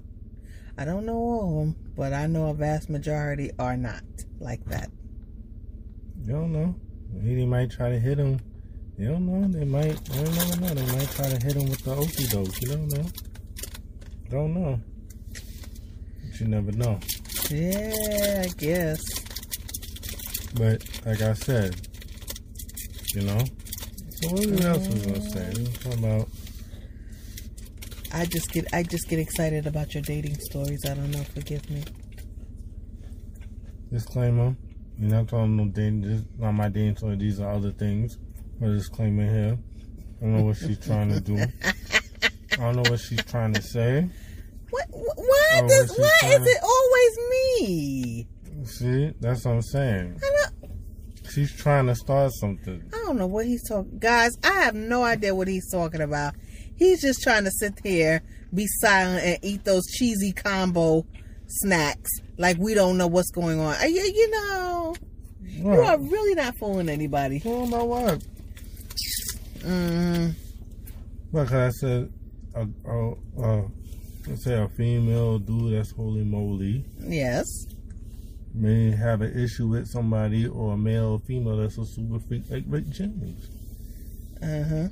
I 0.78 0.84
don't 0.84 1.04
know 1.04 1.16
all 1.16 1.48
of 1.48 1.66
them, 1.66 1.92
but 1.96 2.12
I 2.12 2.26
know 2.28 2.50
a 2.50 2.54
vast 2.54 2.88
majority 2.88 3.50
are 3.58 3.76
not 3.76 4.04
like 4.38 4.64
that. 4.66 4.90
You 6.24 6.32
don't 6.32 6.52
know. 6.52 6.76
He 7.20 7.44
might 7.44 7.70
try 7.72 7.90
to 7.90 7.98
hit 7.98 8.16
him. 8.16 8.38
You 8.96 9.08
don't 9.08 9.26
know. 9.26 9.48
They 9.48 9.64
might. 9.64 9.98
I 10.12 10.22
don't 10.22 10.34
never 10.36 10.60
know. 10.60 10.74
They 10.74 10.96
might 10.96 11.10
try 11.10 11.28
to 11.28 11.44
hit 11.44 11.56
him 11.56 11.68
with 11.68 11.82
the 11.82 11.96
okie 11.96 12.30
doke. 12.30 12.60
You 12.62 12.68
don't 12.68 12.88
know. 12.92 13.06
Don't 14.30 14.54
know. 14.54 14.80
But 15.32 16.40
you 16.40 16.46
never 16.46 16.70
know. 16.72 17.00
Yeah, 17.50 18.44
I 18.44 18.48
guess. 18.58 19.00
But 20.54 20.84
like 21.04 21.20
I 21.20 21.34
said, 21.34 21.74
you 23.14 23.22
know. 23.22 23.44
So 24.22 24.28
what 24.30 24.60
else 24.64 24.88
was 24.88 25.06
I 25.06 25.10
gonna 25.10 25.30
say? 25.30 25.64
Talking 25.82 26.04
about. 26.04 26.28
I 28.12 28.24
just 28.26 28.52
get 28.52 28.66
I 28.72 28.82
just 28.82 29.08
get 29.08 29.18
excited 29.18 29.66
about 29.66 29.94
your 29.94 30.02
dating 30.02 30.36
stories. 30.38 30.80
I 30.84 30.94
don't 30.94 31.10
know. 31.10 31.24
Forgive 31.24 31.68
me. 31.70 31.82
Disclaimer. 33.92 34.54
You're 34.98 35.10
not 35.10 35.28
talking 35.28 35.56
no 35.56 35.66
dating. 35.66 36.02
This 36.02 36.22
not 36.38 36.52
my 36.52 36.68
dating 36.68 36.96
story. 36.96 37.16
These 37.16 37.40
are 37.40 37.52
other 37.52 37.72
things. 37.72 38.16
A 38.62 38.66
disclaimer 38.66 39.24
here. 39.24 39.58
I 40.20 40.24
don't 40.24 40.36
know 40.36 40.44
what 40.44 40.56
she's 40.56 40.78
trying 40.78 41.08
to 41.08 41.20
do. 41.20 41.36
I 42.52 42.56
don't 42.56 42.76
know 42.76 42.90
what 42.90 43.00
she's 43.00 43.24
trying 43.24 43.54
to 43.54 43.62
say. 43.62 44.08
What? 44.70 44.86
wh- 44.92 45.18
Why 45.52 45.60
Oh, 45.62 45.66
what's 45.66 45.98
Why 45.98 46.28
is 46.28 46.46
it 46.46 46.62
always 46.62 47.18
me? 47.30 48.26
See, 48.64 49.12
that's 49.20 49.44
what 49.44 49.52
I'm 49.52 49.62
saying. 49.62 50.20
She's 51.32 51.52
trying 51.56 51.86
to 51.86 51.94
start 51.94 52.32
something. 52.34 52.82
I 52.92 52.96
don't 53.06 53.16
know 53.16 53.26
what 53.26 53.46
he's 53.46 53.66
talking. 53.68 53.98
Guys, 53.98 54.36
I 54.42 54.52
have 54.52 54.74
no 54.74 55.02
idea 55.04 55.34
what 55.34 55.46
he's 55.48 55.70
talking 55.70 56.00
about. 56.00 56.34
He's 56.76 57.00
just 57.00 57.22
trying 57.22 57.44
to 57.44 57.50
sit 57.52 57.78
here, 57.84 58.22
be 58.52 58.66
silent, 58.80 59.24
and 59.24 59.38
eat 59.42 59.64
those 59.64 59.86
cheesy 59.86 60.32
combo 60.32 61.06
snacks 61.46 62.10
like 62.36 62.56
we 62.58 62.74
don't 62.74 62.96
know 62.96 63.06
what's 63.06 63.30
going 63.30 63.60
on. 63.60 63.74
Uh, 63.76 63.84
You, 63.86 64.00
you 64.00 64.30
know, 64.30 64.94
you 65.42 65.68
are 65.68 65.98
really 65.98 66.34
not 66.34 66.56
fooling 66.58 66.88
anybody. 66.88 67.40
Well, 67.44 67.66
know 67.66 67.84
what? 67.84 68.24
Mm, 69.58 70.34
Because 71.32 71.52
I 71.52 71.68
said, 71.70 72.12
uh, 72.56 72.64
uh, 72.88 73.10
uh, 73.40 73.62
let's 73.62 73.79
say 74.36 74.54
a 74.54 74.68
female 74.68 75.38
dude 75.38 75.74
that's 75.74 75.92
holy 75.92 76.24
moly 76.24 76.84
yes. 76.98 77.46
may 78.54 78.90
have 78.90 79.22
an 79.22 79.38
issue 79.38 79.68
with 79.68 79.86
somebody 79.86 80.46
or 80.46 80.74
a 80.74 80.76
male 80.76 81.12
or 81.12 81.18
female 81.20 81.56
that's 81.56 81.78
a 81.78 81.84
super 81.84 82.18
freak 82.28 82.42
like 82.50 82.64
Rick 82.66 82.88
James. 82.90 83.48
Uh 84.42 84.64
huh. 84.68 84.88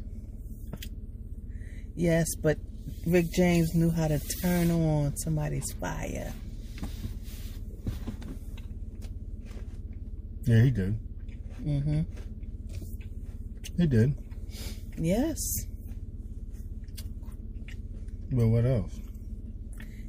Yes, 1.94 2.26
but 2.42 2.58
Rick 3.06 3.32
James 3.32 3.74
knew 3.74 3.90
how 3.90 4.08
to 4.08 4.20
turn 4.40 4.70
on 4.70 5.16
somebody's 5.16 5.72
fire. 5.80 6.32
Yeah, 10.44 10.62
he 10.62 10.70
did. 10.70 10.98
Mm-hmm. 11.62 12.00
He 13.76 13.86
did. 13.86 14.14
Yes. 14.96 15.36
But 18.30 18.46
what 18.46 18.64
else? 18.64 18.98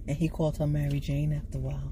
And 0.10 0.18
he 0.18 0.28
called 0.28 0.58
her 0.58 0.66
Mary 0.66 1.00
Jane 1.00 1.32
after 1.32 1.60
a 1.60 1.62
while. 1.62 1.92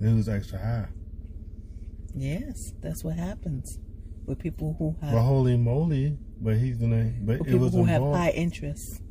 It 0.00 0.14
was 0.14 0.28
extra 0.28 0.56
high. 0.56 0.86
Yes, 2.14 2.72
that's 2.80 3.02
what 3.02 3.16
happens 3.16 3.80
with 4.24 4.38
people 4.38 4.76
who 4.78 4.94
have 5.00 5.12
But 5.14 5.22
holy 5.22 5.56
moly, 5.56 6.16
but 6.40 6.58
he's 6.58 6.76
gonna. 6.78 7.12
But 7.22 7.40
with 7.40 7.48
it 7.48 7.50
people 7.50 7.58
was 7.58 7.74
who 7.74 7.84
have 7.86 8.02
high 8.02 8.30
interests. 8.30 9.02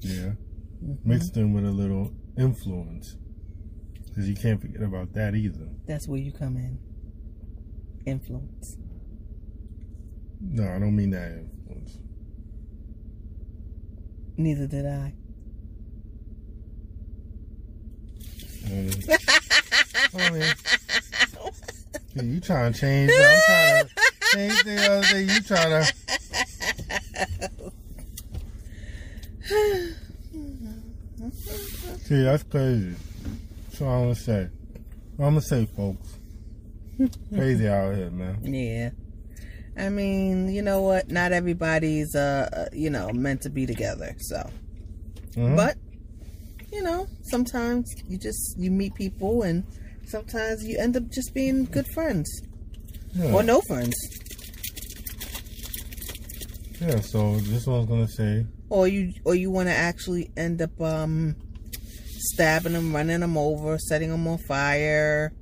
Yeah, 0.00 0.34
Mhm. 0.80 1.04
mixed 1.04 1.36
in 1.36 1.52
with 1.52 1.64
a 1.64 1.72
little 1.72 2.12
influence, 2.36 3.16
because 4.06 4.28
you 4.28 4.36
can't 4.36 4.60
forget 4.60 4.82
about 4.82 5.14
that 5.14 5.34
either. 5.34 5.68
That's 5.86 6.06
where 6.06 6.20
you 6.20 6.30
come 6.30 6.56
in. 6.56 6.78
Influence. 8.06 8.76
No, 10.40 10.68
I 10.68 10.78
don't 10.78 10.94
mean 10.94 11.10
that 11.10 11.32
influence. 11.38 11.98
Neither 14.38 14.68
did 14.68 14.86
I. 14.86 15.12
Um, 18.70 18.90
I 20.14 20.30
mean, 20.30 20.42
yeah, 22.14 22.22
you 22.22 22.40
trying 22.40 22.72
to 22.72 22.78
change? 22.78 23.10
I'm 23.10 23.40
trying 23.46 23.84
to 23.84 23.90
change 24.32 24.62
the 24.62 24.76
other 24.86 25.06
day. 25.08 25.22
You 25.22 25.40
trying 25.40 25.70
to? 25.82 25.92
See, 32.04 32.22
that's 32.22 32.44
crazy. 32.44 32.94
That's 33.64 33.80
what 33.80 33.88
I'm 33.88 34.02
gonna 34.02 34.14
say. 34.14 34.48
I'm 35.18 35.24
gonna 35.24 35.40
say, 35.40 35.66
folks. 35.66 36.14
Crazy 37.34 37.68
out 37.68 37.96
here, 37.96 38.10
man. 38.10 38.38
Yeah. 38.44 38.90
I 39.78 39.88
mean, 39.88 40.48
you 40.48 40.62
know 40.62 40.82
what? 40.82 41.10
Not 41.10 41.32
everybody's 41.32 42.14
uh, 42.14 42.48
uh 42.52 42.66
you 42.72 42.90
know, 42.90 43.10
meant 43.12 43.42
to 43.42 43.50
be 43.50 43.66
together. 43.66 44.14
So, 44.18 44.50
Mhm. 45.36 45.56
but 45.56 45.76
you 46.72 46.82
know, 46.82 47.06
sometimes 47.30 47.90
you 48.08 48.18
just 48.18 48.58
you 48.58 48.70
meet 48.70 48.94
people 48.94 49.42
and 49.42 49.64
sometimes 50.06 50.64
you 50.64 50.78
end 50.78 50.96
up 50.96 51.08
just 51.10 51.32
being 51.34 51.64
good 51.64 51.86
friends 51.94 52.28
yeah. 53.14 53.32
or 53.32 53.42
no 53.42 53.60
friends. 53.68 53.94
yeah. 56.80 57.00
So 57.00 57.36
this 57.40 57.66
one's 57.66 57.88
gonna 57.88 58.08
say, 58.08 58.46
or 58.68 58.88
you 58.88 59.12
or 59.24 59.34
you 59.34 59.50
want 59.50 59.68
to 59.68 59.74
actually 59.74 60.30
end 60.36 60.60
up 60.60 60.80
um 60.80 61.36
stabbing 62.20 62.72
them 62.72 62.94
running 62.94 63.20
them 63.20 63.36
over 63.38 63.78
setting 63.78 64.10
them 64.10 64.26
on 64.26 64.38
fire 64.38 65.32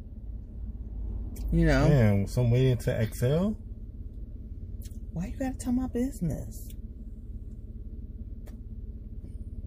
you 1.53 1.65
know 1.65 1.89
man, 1.89 2.27
some 2.27 2.51
waiting 2.51 2.77
to 2.77 2.91
exhale. 2.93 3.57
Why 5.17 5.29
you 5.29 5.37
gotta 5.39 5.57
tell 5.57 5.73
my 5.73 5.87
business? 5.87 6.69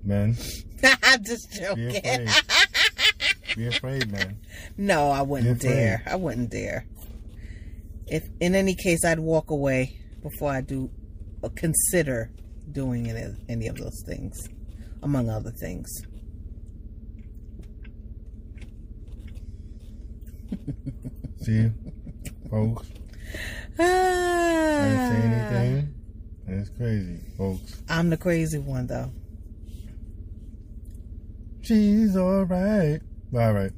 Man, 0.04 0.38
i'm 1.04 1.24
just 1.24 1.52
be 1.52 1.58
joking. 1.60 1.96
afraid. 1.96 2.30
be 3.56 3.68
afraid, 3.68 4.12
man. 4.12 4.38
no 4.78 5.10
i 5.10 5.24
wouldn't 5.24 5.60
dare. 5.60 6.04
I 6.06 6.18
wouldn't 6.18 6.52
dare. 6.52 6.86
If 8.06 8.30
in 8.40 8.54
any 8.54 8.76
case 8.76 9.04
i'd 9.04 9.18
walk 9.20 9.50
away 9.50 10.00
before 10.22 10.52
i 10.52 10.62
do 10.62 10.92
or 11.42 11.50
consider 11.50 12.30
doing 12.72 13.10
any, 13.10 13.34
any 13.50 13.68
of 13.68 13.78
those 13.78 14.04
things 14.06 14.38
among 15.02 15.30
other 15.32 15.52
things. 15.60 15.90
See, 21.42 21.72
folks. 22.52 22.88
I 23.80 24.88
didn't 24.90 25.10
say 25.10 25.22
anything. 25.28 25.94
It's 26.48 26.70
crazy, 26.72 27.20
folks. 27.38 27.82
i'm 27.90 28.10
the 28.10 28.18
crazy 28.18 28.58
one 28.58 28.88
though 28.88 29.12
She's 31.62 32.18
alright. 32.18 33.00
Alright. 33.32 33.72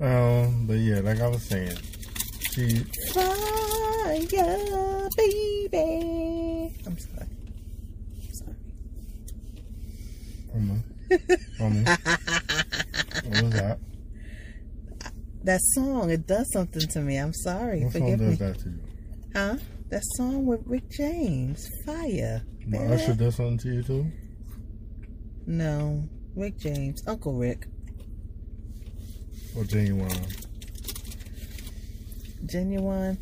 Um, 0.00 0.66
but 0.66 0.74
yeah, 0.74 1.00
like 1.00 1.18
I 1.20 1.28
was 1.28 1.42
saying, 1.42 1.78
she 2.50 2.84
Fire, 3.14 4.18
baby. 5.16 6.74
I'm 6.86 6.98
sorry. 6.98 7.28
I'm 8.22 8.34
sorry. 8.34 8.56
hold 10.52 10.70
on. 10.70 10.84
Hold 11.58 11.72
on. 11.72 11.84
What 13.24 13.42
was 13.44 13.52
that? 13.52 13.78
That 15.44 15.60
song, 15.74 16.10
it 16.10 16.26
does 16.26 16.50
something 16.52 16.86
to 16.88 17.00
me. 17.00 17.16
I'm 17.16 17.32
sorry. 17.34 17.82
What 17.84 17.92
song 17.92 18.02
Forgive 18.02 18.18
does 18.20 18.28
me. 18.40 18.46
that 18.46 18.58
to 18.60 18.68
you? 18.68 18.80
Huh? 19.34 19.56
That 19.90 20.02
song 20.16 20.46
with 20.46 20.60
Rick 20.66 20.88
James. 20.90 21.68
Fire. 21.84 22.42
My 22.66 22.78
baby. 22.78 22.92
Usher 22.94 23.14
does 23.14 23.36
something 23.36 23.58
to 23.58 23.68
you 23.74 23.82
too? 23.82 24.06
No. 25.46 26.04
Rick 26.36 26.58
James. 26.58 27.02
Uncle 27.06 27.34
Rick. 27.34 27.66
Or 29.56 29.64
Ginuwine? 29.64 30.46
Ginuwine. 32.46 33.18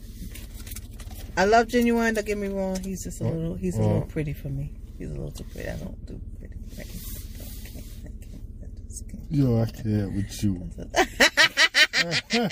I 1.36 1.44
love 1.44 1.68
Ginuwine, 1.68 2.14
don't 2.14 2.26
get 2.26 2.38
me 2.38 2.48
wrong. 2.48 2.78
He's 2.82 3.02
just 3.04 3.20
a 3.20 3.24
Oh, 3.24 3.30
little 3.30 3.54
he's 3.54 3.78
a 3.78 3.82
oh. 3.82 3.86
little 3.86 4.02
pretty 4.02 4.32
for 4.32 4.48
me. 4.48 4.72
He's 4.98 5.08
a 5.08 5.14
little 5.14 5.30
too 5.30 5.44
pretty. 5.44 5.68
I 5.70 5.76
don't 5.76 6.06
do 6.06 6.20
pretty. 6.38 6.54
I 6.78 6.82
can't. 6.82 7.02
I 7.40 7.68
can't. 7.68 7.84
I 8.04 8.08
can't. 8.24 8.42
I 8.62 8.66
just 8.86 9.08
can't. 9.08 9.24
Yo, 9.30 9.60
I 9.60 9.66
can't 9.66 10.14
with 10.14 10.44
you. 10.44 10.70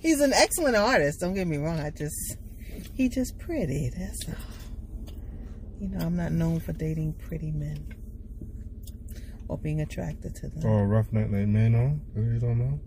He's 0.00 0.20
an 0.20 0.32
excellent 0.32 0.76
artist. 0.76 1.20
Don't 1.20 1.34
get 1.34 1.46
me 1.46 1.56
wrong. 1.58 1.78
I 1.78 1.90
just 1.90 2.36
he 2.94 3.08
just 3.08 3.38
pretty. 3.38 3.90
That's 3.96 4.28
all. 4.28 4.34
You 5.80 5.88
know, 5.88 6.04
I'm 6.04 6.16
not 6.16 6.32
known 6.32 6.60
for 6.60 6.72
dating 6.72 7.14
pretty 7.14 7.50
men 7.50 7.94
or 9.48 9.58
being 9.58 9.80
attracted 9.80 10.34
to 10.36 10.48
them. 10.48 10.64
or 10.64 10.86
roughneck 10.86 11.30
like 11.30 11.48
man 11.48 11.74
on? 11.74 12.00
You 12.14 12.38
talking 12.38 12.60
about? 12.60 12.78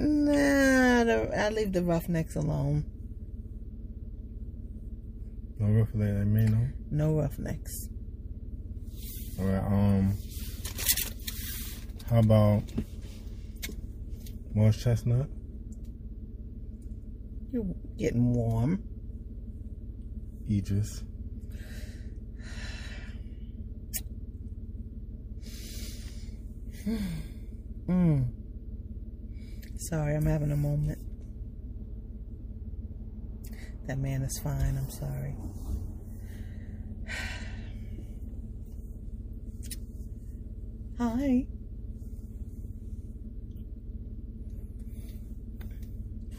Nah, 0.00 1.04
the, 1.04 1.38
I 1.38 1.50
leave 1.50 1.72
the 1.72 1.82
roughnecks 1.82 2.34
alone. 2.36 2.84
No 5.58 5.66
roughneck 5.66 6.16
like 6.18 6.26
man 6.26 6.54
on? 6.54 6.72
No 6.90 7.14
roughnecks. 7.14 7.88
Alright, 9.38 9.64
um 9.64 10.16
how 12.12 12.18
about 12.18 12.62
Morris 14.52 14.82
Chestnut? 14.82 15.28
You're 17.50 17.64
getting 17.96 18.34
warm. 18.34 18.82
Idris. 20.50 21.04
Mm. 27.88 28.28
Sorry, 29.76 30.14
I'm 30.14 30.24
having 30.24 30.52
a 30.52 30.56
moment. 30.56 31.00
That 33.88 33.98
man 33.98 34.22
is 34.22 34.38
fine. 34.38 34.78
I'm 34.78 34.88
sorry. 34.88 35.34
Hi. 40.98 41.46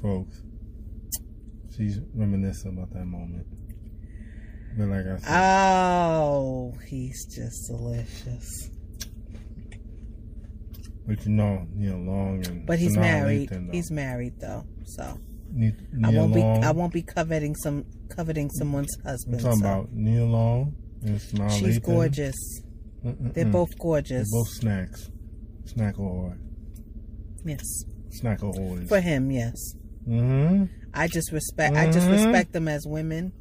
Folks, 0.04 0.42
she's 1.76 2.00
reminiscing 2.14 2.78
about 2.78 2.92
that 2.94 3.06
moment. 3.06 3.48
But 4.78 4.88
like 4.90 5.06
I 5.06 5.18
said, 5.18 5.30
Oh, 5.30 6.74
he's 6.88 7.26
just 7.34 7.68
delicious. 7.70 8.70
but 11.08 11.26
you 11.26 11.32
know, 11.32 11.66
Nia 11.74 11.96
Long 11.96 12.46
and 12.46 12.66
But 12.66 12.80
he's 12.80 12.96
Sanaa 12.96 13.02
married. 13.02 13.70
He's 13.72 13.92
married 13.92 14.34
though, 14.40 14.66
so 14.86 15.18
Ne- 15.52 15.74
I 16.04 16.10
won't 16.10 16.36
Long. 16.36 16.62
be. 16.62 16.68
I 16.68 16.72
won't 16.72 16.94
be 16.94 17.02
coveting 17.04 17.56
some 17.56 17.86
coveting 18.10 18.50
someone's 18.52 18.96
I'm 19.00 19.04
husband. 19.12 19.40
talking 19.42 19.60
so. 19.60 19.66
about 19.66 19.94
Nia 19.94 20.26
Long 20.26 20.76
and 21.04 21.20
Sanaa 21.20 21.52
She's 21.60 21.80
gorgeous. 21.80 22.36
Mm-mm-mm. 23.06 23.34
They're 23.34 23.46
both 23.46 23.78
gorgeous. 23.80 24.30
They're 24.32 24.40
both 24.42 24.50
snacks. 24.50 25.10
Snack 25.66 25.98
ahoy. 25.98 26.34
Yes, 27.46 27.62
Snack 28.10 28.42
ahoy. 28.42 28.86
for 28.88 29.00
him, 29.02 29.30
yes. 29.32 29.56
Mm-hmm. 30.08 30.66
I 30.94 31.08
just 31.08 31.32
respect. 31.32 31.76
I 31.76 31.92
just 31.92 32.08
Mhm. 32.08 32.12
respect 32.26 32.52
them 32.54 32.68
as 32.68 32.86
women, 32.86 33.32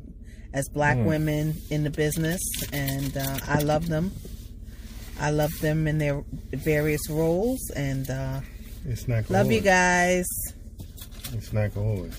as 0.54 0.68
black 0.68 0.96
Mm. 0.96 1.04
women 1.06 1.54
in 1.70 1.84
the 1.84 1.90
business, 1.90 2.40
and 2.72 3.16
uh, 3.16 3.38
I 3.46 3.60
love 3.62 3.88
them. 3.88 4.12
I 5.20 5.30
love 5.30 5.52
them 5.60 5.86
in 5.86 5.98
their 5.98 6.22
various 6.52 7.08
roles, 7.10 7.60
and 7.76 8.08
uh, 8.10 8.40
It's 8.86 9.02
snack 9.02 9.28
love 9.30 9.52
you 9.52 9.60
guys. 9.60 10.24
It's 11.34 11.48
snack 11.48 11.76
ahoy. 11.76 12.10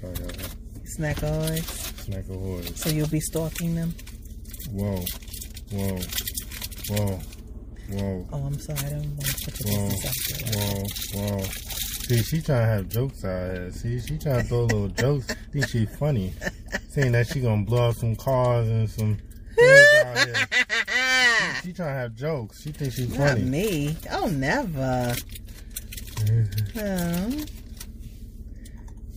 Sorry, 0.00 0.14
guys. 0.14 0.56
Snack 0.96 1.20
boys. 1.20 1.64
Snack 2.04 2.28
ahoy. 2.28 2.62
So 2.74 2.90
you'll 2.90 3.08
be 3.08 3.20
stalking 3.20 3.74
them. 3.74 3.94
Whoa. 4.70 5.02
Whoa. 5.72 5.98
Whoa. 6.90 7.20
Whoa. 7.90 8.26
Oh, 8.32 8.42
I'm 8.46 8.58
sorry. 8.60 8.78
I 8.80 8.90
don't 8.90 9.16
want 9.16 9.26
to 9.26 9.44
put 9.44 9.54
the 9.54 9.70
Whoa. 9.70 9.88
business. 9.88 11.14
Whoa. 11.14 11.38
Whoa. 11.38 11.44
See, 12.06 12.22
she 12.22 12.42
trying 12.42 12.60
to 12.60 12.66
have 12.66 12.88
jokes 12.88 13.24
out 13.24 13.54
here. 13.56 13.70
See, 13.72 13.98
she 14.00 14.18
trying 14.18 14.42
to 14.42 14.44
throw 14.44 14.64
little 14.64 14.88
jokes. 14.88 15.26
Think 15.52 15.68
she 15.68 15.86
funny. 15.86 16.32
Saying 16.90 17.12
that 17.12 17.26
she 17.28 17.40
gonna 17.40 17.64
blow 17.64 17.88
up 17.88 17.96
some 17.96 18.14
cars 18.16 18.68
and 18.68 18.88
some 18.90 19.16
things 19.56 19.90
here. 19.90 20.34
She 21.62 21.72
trying 21.72 21.94
to 21.94 22.00
have 22.00 22.14
jokes. 22.14 22.62
She 22.62 22.72
thinks 22.72 22.96
she's 22.96 23.08
Not 23.18 23.30
funny. 23.30 23.42
me. 23.42 23.96
Oh, 24.12 24.26
never. 24.26 25.14
Oh. 26.76 27.44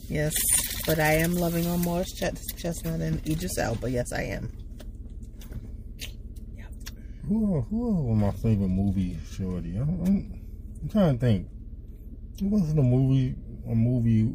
Yes, 0.07 0.33
but 0.85 0.97
I 0.99 1.15
am 1.15 1.33
loving 1.33 1.67
on 1.67 1.81
Morris 1.81 2.13
Chest- 2.17 2.53
Chestnut 2.57 3.01
and 3.01 3.25
Idris 3.27 3.57
Elba. 3.57 3.91
Yes, 3.91 4.13
I 4.13 4.21
am. 4.23 4.49
Who 7.27 7.59
who 7.61 7.91
was 8.05 8.17
my 8.17 8.31
favorite 8.31 8.69
movie, 8.69 9.17
Shorty? 9.29 9.75
I'm, 9.75 9.89
I'm, 10.05 10.41
I'm 10.83 10.89
trying 10.89 11.19
to 11.19 11.25
think. 11.25 11.47
Who 12.39 12.47
wasn't 12.49 12.79
a 12.79 12.83
movie? 12.83 13.35
A 13.69 13.73
movie 13.73 14.31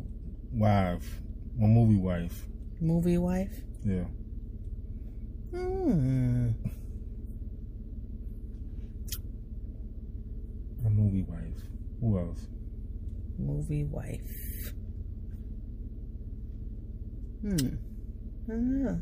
wife. 0.52 1.20
a 1.62 1.66
movie 1.66 1.96
wife. 1.96 2.46
Movie 2.80 3.18
wife. 3.18 3.60
Yeah. 3.84 4.04
Hmm. 5.52 6.50
A 10.84 10.90
movie 10.90 11.22
wife. 11.22 11.62
Who 12.00 12.18
else? 12.18 12.48
Movie 13.38 13.84
wife. 13.84 14.72
Hmm. 17.42 17.76
I 18.48 18.50
don't 18.50 18.84
know. 18.84 19.00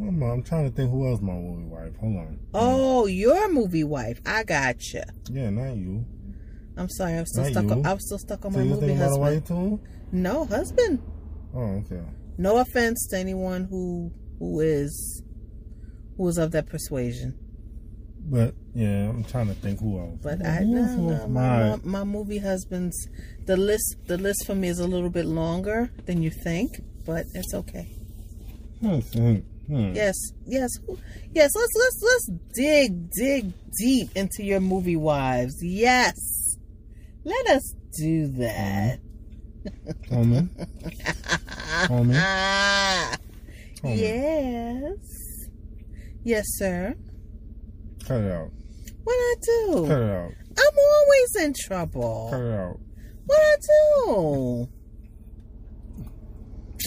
I'm, 0.00 0.22
I'm 0.22 0.42
trying 0.42 0.68
to 0.70 0.74
think 0.74 0.90
who 0.90 1.06
else 1.08 1.20
my 1.20 1.32
movie 1.34 1.64
wife. 1.64 1.96
Hold 2.00 2.16
on. 2.16 2.38
Oh, 2.54 3.06
your 3.06 3.50
movie 3.52 3.84
wife. 3.84 4.20
I 4.24 4.42
gotcha. 4.44 5.04
Yeah, 5.30 5.50
not 5.50 5.76
you. 5.76 6.04
I'm 6.76 6.88
sorry. 6.88 7.14
I'm 7.18 7.26
still 7.26 7.42
Not 7.44 7.52
stuck. 7.52 7.64
you. 7.64 7.70
On, 7.72 7.86
I'm 7.86 8.00
still 8.00 8.18
stuck 8.18 8.44
on 8.44 8.52
So 8.52 8.58
my 8.58 8.64
you 8.64 8.70
movie 8.70 8.86
think 8.86 8.98
about 8.98 9.06
a 9.06 9.08
husband. 9.20 9.20
wife 9.20 9.44
too? 9.48 9.80
No 10.12 10.44
husband. 10.46 11.02
Oh, 11.54 11.82
okay. 11.84 12.02
No 12.38 12.56
offense 12.58 13.06
to 13.10 13.18
anyone 13.18 13.64
who 13.64 14.12
who 14.38 14.60
is 14.60 15.22
who 16.16 16.28
is 16.28 16.38
of 16.38 16.52
that 16.52 16.66
persuasion. 16.68 17.36
But 18.22 18.54
yeah, 18.74 19.08
I'm 19.10 19.24
trying 19.24 19.48
to 19.48 19.54
think 19.54 19.80
who 19.80 19.98
else. 19.98 20.18
But 20.22 20.44
I 20.46 20.58
else 20.58 20.66
no, 20.66 21.26
my- 21.28 21.76
my, 21.76 21.78
my, 21.84 22.04
movie 22.04 22.38
husbands 22.38 22.96
the 23.46 23.56
list 23.56 23.96
the 24.06 24.16
list 24.18 24.46
for 24.46 24.54
me 24.54 24.68
is 24.68 24.78
a 24.78 24.86
little 24.86 25.10
bit 25.10 25.26
longer 25.26 25.90
than 26.06 26.22
you 26.22 26.30
think, 26.30 26.80
but 27.04 27.24
it's 27.34 27.52
okay. 27.54 27.88
Hmm, 28.80 29.00
hmm, 29.70 29.88
hmm. 29.88 29.94
Yes, 29.94 30.16
yes, 30.46 30.78
yes. 31.32 31.50
Let's 31.54 31.74
let's 31.76 32.02
let's 32.02 32.30
dig 32.54 33.10
dig 33.10 33.52
deep 33.78 34.10
into 34.16 34.42
your 34.42 34.60
movie 34.60 34.96
wives. 34.96 35.62
Yes, 35.62 36.56
let 37.24 37.46
us 37.48 37.74
do 37.96 38.26
that. 38.38 38.98
Homie. 40.10 40.48
Ah, 42.14 43.16
Homie. 43.82 43.96
yes, 43.98 44.98
yes, 46.24 46.44
sir. 46.56 46.94
Cut 48.06 48.20
it 48.20 48.32
out. 48.32 48.50
What 49.04 49.14
I 49.14 49.34
do? 49.42 49.86
Cut 49.86 50.00
it 50.02 50.10
out. 50.10 50.32
I'm 50.58 50.78
always 50.78 51.46
in 51.46 51.54
trouble. 51.54 52.28
Cut 52.30 52.40
it 52.40 52.52
out. 52.52 52.80
What 53.26 53.38
I 53.40 53.56
do? 53.60 54.68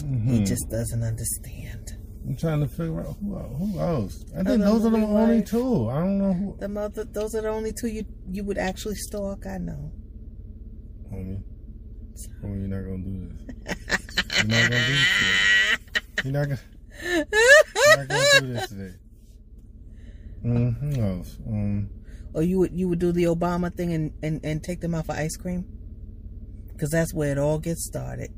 Mhm. 0.04 0.30
He 0.32 0.44
just 0.44 0.70
doesn't 0.70 1.04
understand. 1.04 1.98
I'm 2.26 2.38
trying 2.38 2.62
to 2.62 2.68
figure 2.68 3.02
out 3.02 3.18
who. 3.20 3.36
Who 3.36 3.80
else? 3.80 4.24
I 4.34 4.38
think 4.38 4.48
Other 4.48 4.58
those 4.60 4.86
are 4.86 4.90
the 4.92 4.98
movie 4.98 5.12
only 5.12 5.36
wife. 5.40 5.50
two. 5.50 5.90
I 5.90 6.00
don't 6.00 6.18
know 6.20 6.34
who. 6.34 6.56
The 6.60 6.70
mother, 6.70 7.04
those 7.04 7.36
are 7.36 7.42
the 7.42 7.50
only 7.50 7.74
two 7.74 7.88
you 7.88 8.06
you 8.32 8.44
would 8.46 8.58
actually 8.58 8.96
stalk. 8.96 9.46
I 9.46 9.58
know. 9.58 9.92
Homie. 11.12 11.44
Homie, 12.42 12.60
you're 12.60 12.70
not 12.70 12.84
gonna 12.86 13.04
do 13.04 13.30
this. 13.30 13.78
You're 14.38 14.46
not 14.48 14.70
gonna 14.70 14.88
do 14.88 14.88
this 14.94 15.08
today. 15.20 16.16
You're 16.24 16.34
not 16.34 16.48
gonna. 16.48 16.60
You're 17.04 17.98
not 17.98 18.08
gonna 18.08 18.40
do 18.40 18.54
this 18.54 18.68
today. 18.70 18.94
Mm, 20.46 20.96
who 20.96 21.02
else? 21.02 21.38
Um, 21.48 21.90
Or 22.34 22.44
you 22.44 22.60
would 22.60 22.72
you 22.74 22.88
would 22.90 23.00
do 23.00 23.12
the 23.12 23.24
Obama 23.26 23.74
thing 23.76 23.94
and 23.94 24.14
and, 24.24 24.40
and 24.46 24.64
take 24.64 24.80
them 24.82 24.96
out 24.96 25.08
for 25.08 25.14
ice 25.14 25.36
cream? 25.36 25.66
Because 26.72 26.90
that's 26.92 27.14
where 27.14 27.32
it 27.32 27.38
all 27.38 27.60
gets 27.60 27.86
started. 27.86 28.32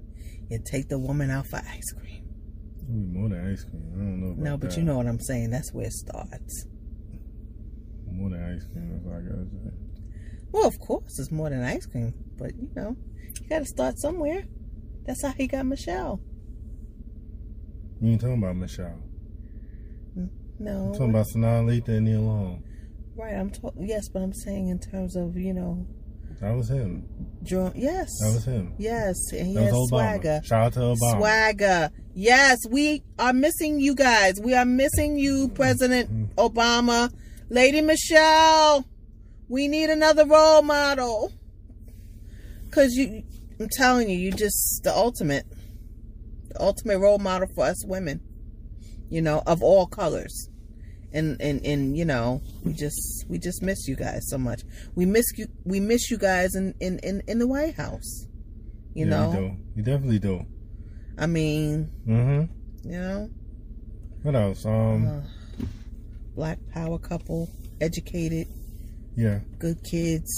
You 0.49 0.59
take 0.63 0.89
the 0.89 0.99
woman 0.99 1.29
out 1.31 1.47
for 1.47 1.57
ice 1.57 1.91
cream. 1.93 2.24
More 2.87 3.29
than 3.29 3.51
ice 3.51 3.63
cream. 3.63 3.83
I 3.93 3.97
don't 3.97 4.19
know. 4.21 4.27
About 4.33 4.37
No, 4.43 4.57
but 4.57 4.69
that. 4.71 4.77
you 4.77 4.83
know 4.83 4.97
what 4.97 5.07
I'm 5.07 5.19
saying. 5.19 5.49
That's 5.49 5.73
where 5.73 5.85
it 5.87 5.93
starts. 5.93 6.65
More 8.11 8.29
than 8.29 8.43
ice 8.43 8.65
cream. 8.71 8.89
That's 8.91 9.05
I 9.07 9.21
gotta 9.21 9.45
say. 9.49 9.73
Well, 10.51 10.67
of 10.67 10.79
course, 10.79 11.19
it's 11.19 11.31
more 11.31 11.49
than 11.49 11.63
ice 11.63 11.85
cream, 11.85 12.13
but 12.37 12.55
you 12.55 12.69
know, 12.75 12.95
you 13.41 13.49
got 13.49 13.59
to 13.59 13.65
start 13.65 13.99
somewhere. 13.99 14.45
That's 15.05 15.21
how 15.21 15.31
he 15.33 15.47
got 15.47 15.65
Michelle. 15.65 16.21
You 18.01 18.11
ain't 18.11 18.21
talking 18.21 18.37
about 18.37 18.55
Michelle. 18.55 19.01
No, 20.57 20.85
I'm 20.87 20.93
talking 20.93 21.09
about 21.09 21.25
Sanaa 21.27 21.65
Lathan 21.65 21.97
and 21.97 22.05
Nia 22.05 22.21
Long. 22.21 22.63
right? 23.17 23.33
I'm 23.35 23.49
talking. 23.49 23.85
Yes, 23.85 24.07
but 24.07 24.21
I'm 24.21 24.33
saying 24.33 24.69
in 24.69 24.79
terms 24.79 25.15
of 25.17 25.35
you 25.35 25.53
know, 25.53 25.85
That 26.41 26.55
was 26.55 26.69
him. 26.69 27.07
Yes, 27.43 28.09
That 28.19 28.33
was 28.33 28.45
him. 28.45 28.73
yes, 28.77 29.15
and 29.31 29.47
he 29.47 29.53
That 29.53 29.73
has 29.73 29.87
swagger. 29.87 30.41
Shout 30.43 30.65
out 30.65 30.73
to 30.73 30.79
Obama. 30.79 31.17
Swagger. 31.17 31.91
Yes, 32.13 32.59
we 32.69 33.03
are 33.19 33.33
missing 33.33 33.79
you 33.79 33.95
guys. 33.95 34.39
We 34.39 34.53
are 34.53 34.65
missing 34.65 35.17
you, 35.17 35.49
President 35.49 36.11
mm-hmm. 36.11 36.39
Obama. 36.39 37.11
Lady 37.49 37.81
Michelle, 37.81 38.85
we 39.47 39.67
need 39.67 39.89
another 39.89 40.25
role 40.25 40.61
model. 40.61 41.31
Cause 42.71 42.93
you 42.93 43.23
I'm 43.59 43.69
telling 43.71 44.09
you, 44.09 44.17
you 44.17 44.31
just 44.31 44.81
the 44.83 44.93
ultimate 44.93 45.45
the 46.49 46.61
ultimate 46.61 46.99
role 46.99 47.19
model 47.19 47.47
for 47.55 47.65
us 47.65 47.85
women. 47.85 48.21
You 49.09 49.21
know, 49.21 49.43
of 49.45 49.61
all 49.61 49.85
colors. 49.85 50.49
And 51.15 51.39
and 51.41 51.65
and 51.65 51.97
you 51.97 52.03
know, 52.05 52.41
we 52.63 52.73
just 52.73 53.25
we 53.29 53.37
just 53.39 53.63
miss 53.63 53.87
you 53.87 53.95
guys 53.95 54.21
so 54.27 54.37
much. 54.37 54.61
We 54.95 55.05
miss 55.05 55.25
you 55.37 55.47
we 55.63 55.79
miss 55.79 56.11
you 56.11 56.17
guys 56.17 56.53
in 56.55 56.73
in 56.81 56.99
in, 56.99 57.21
in 57.27 57.39
the 57.39 57.47
White 57.47 57.75
House. 57.75 58.27
You 58.93 59.05
yeah, 59.05 59.11
know, 59.11 59.31
You 59.31 59.37
do. 59.39 59.57
You 59.77 59.83
definitely 59.83 60.19
do. 60.19 60.45
I 61.17 61.25
mean, 61.27 61.89
Mm-hmm. 62.07 62.89
you 62.91 62.99
know, 62.99 63.29
What 64.23 64.35
else? 64.35 64.65
Um, 64.65 65.07
uh, 65.07 65.21
black 66.35 66.59
power 66.73 66.99
couple, 66.99 67.49
educated, 67.79 68.47
yeah. 69.15 69.39
good 69.57 69.77
kids, 69.89 70.29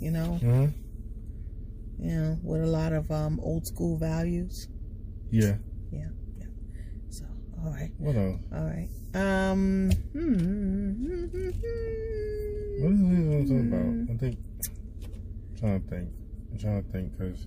you 0.00 0.10
know, 0.12 0.38
Mm-hmm. 0.42 0.66
you 2.06 2.14
know, 2.20 2.38
with 2.44 2.62
a 2.62 2.66
lot 2.66 2.92
of 2.92 3.10
um 3.10 3.40
old 3.42 3.66
school 3.66 3.98
values. 3.98 4.68
Yeah. 5.30 5.56
Yeah, 5.90 6.08
yeah. 6.38 6.46
So, 7.10 7.24
all 7.64 7.70
right, 7.72 7.90
What 7.98 8.14
else? 8.16 8.40
all 8.54 8.64
right. 8.64 8.88
Um, 9.14 9.90
What 12.80 12.92
is 12.92 12.98
he 13.00 13.04
talking 13.46 13.72
about? 13.72 14.14
I 14.14 14.18
think 14.18 14.38
I'm 15.52 15.56
trying 15.58 15.80
to 15.82 15.88
think. 15.88 16.08
I'm 16.52 16.58
trying 16.58 16.82
to 16.84 16.88
think 16.90 17.12
because, 17.18 17.46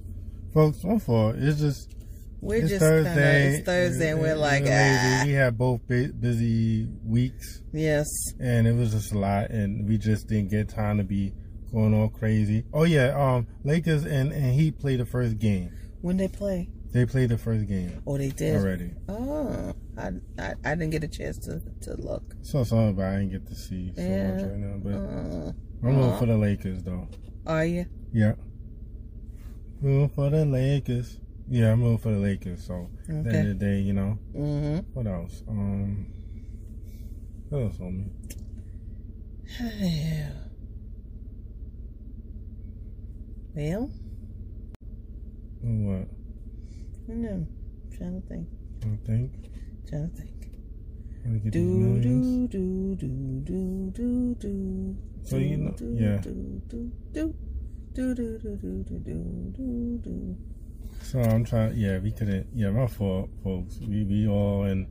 folks, 0.53 0.83
my 0.83 0.97
fault. 0.99 1.35
It's 1.37 1.59
just 1.59 1.93
We're 2.41 2.57
it's 2.57 2.69
just 2.69 2.79
Thursday. 2.81 3.09
Kinda, 3.13 3.57
it's 3.57 3.65
Thursday, 3.65 4.11
and 4.11 4.21
we're 4.21 4.35
like, 4.35 4.63
ah, 4.67 5.23
we 5.25 5.31
had 5.33 5.57
both 5.57 5.81
busy 5.87 6.87
weeks, 7.03 7.61
yes. 7.73 8.05
and 8.39 8.67
it 8.67 8.73
was 8.75 8.91
just 8.91 9.11
a 9.13 9.17
lot, 9.17 9.49
and 9.49 9.87
we 9.87 9.97
just 9.97 10.27
didn't 10.27 10.49
get 10.51 10.69
time 10.69 10.97
to 10.99 11.03
be 11.03 11.33
going 11.71 11.93
all 11.93 12.09
crazy. 12.09 12.63
Oh 12.73 12.83
yeah, 12.83 13.09
um, 13.17 13.47
Lakers 13.63 14.05
and 14.05 14.31
and 14.31 14.53
Heat 14.53 14.79
played 14.79 14.99
the 14.99 15.05
first 15.05 15.39
game. 15.39 15.71
When 16.01 16.17
they 16.17 16.27
play? 16.27 16.69
They 16.93 17.05
played 17.05 17.29
the 17.29 17.37
first 17.37 17.67
game 17.67 18.01
Oh, 18.07 18.17
they 18.17 18.29
did. 18.29 18.55
already. 18.55 18.91
Oh, 19.09 19.73
I, 19.97 20.11
I 20.37 20.53
I 20.63 20.75
didn't 20.75 20.89
get 20.91 21.03
a 21.03 21.07
chance 21.07 21.37
to 21.39 21.61
to 21.81 21.95
look. 22.01 22.35
So 22.41 22.63
sorry, 22.63 22.91
but 22.93 23.05
I 23.05 23.11
didn't 23.19 23.31
get 23.31 23.47
to 23.47 23.55
see 23.55 23.91
so 23.95 24.01
Yeah. 24.01 24.31
much 24.31 24.43
right 24.43 24.57
now. 24.57 24.77
But 24.83 24.93
Uh, 24.95 25.51
I'm 25.83 25.95
Aw. 25.95 26.01
rooting 26.01 26.19
for 26.19 26.25
the 26.25 26.37
Lakers 26.37 26.83
though. 26.83 27.07
are 27.47 27.65
you? 27.65 27.85
Yeah. 28.11 28.33
Rooting 29.81 30.09
for 30.09 30.29
the 30.29 30.45
Lakers. 30.45 31.19
Yeah, 31.47 31.71
I'm 31.71 31.81
rooting 31.81 31.97
for 31.99 32.11
the 32.11 32.17
Lakers. 32.19 32.63
So 32.63 32.89
at 33.07 33.23
the 33.23 33.29
end 33.29 33.47
of 33.51 33.59
the 33.59 33.65
day, 33.65 33.79
you 33.79 33.93
know, 33.93 34.17
Mm-hmm. 34.35 34.79
what 34.93 35.07
else? 35.07 35.43
Um, 35.47 36.07
what 37.49 37.59
else 37.61 37.79
on 37.79 37.97
me? 37.97 38.05
well, 43.55 43.89
What? 45.61 46.07
I 47.07 47.07
don't 47.07 47.21
know. 47.21 47.47
trying 47.95 48.21
to 48.21 48.27
think. 48.27 48.47
I 48.83 48.97
think. 49.05 49.31
Trying 49.87 50.09
to 50.09 50.15
think. 50.15 50.31
Wanna 51.25 51.39
get 51.39 51.53
these 51.53 51.61
Do 51.63 51.99
do 51.99 52.47
do 52.47 52.95
do 52.95 53.41
do 53.43 53.91
do 53.91 54.35
do. 54.35 54.97
So 55.23 55.37
you 55.37 55.57
know- 55.57 55.75
yeah. 55.79 56.17
Do 56.21 56.61
do 56.69 56.91
do 57.13 57.33
do 57.93 58.37
do 58.37 58.37
do 58.37 58.99
do 58.99 59.53
do 59.55 59.99
do. 60.03 60.37
So 61.01 61.19
I'm 61.21 61.43
trying. 61.45 61.75
Yeah, 61.77 61.99
we 61.99 62.11
couldn't. 62.11 62.47
Yeah, 62.53 62.71
my 62.71 62.87
fault, 62.87 63.29
folks. 63.43 63.79
We 63.79 64.03
we 64.03 64.27
all 64.27 64.65
in 64.65 64.87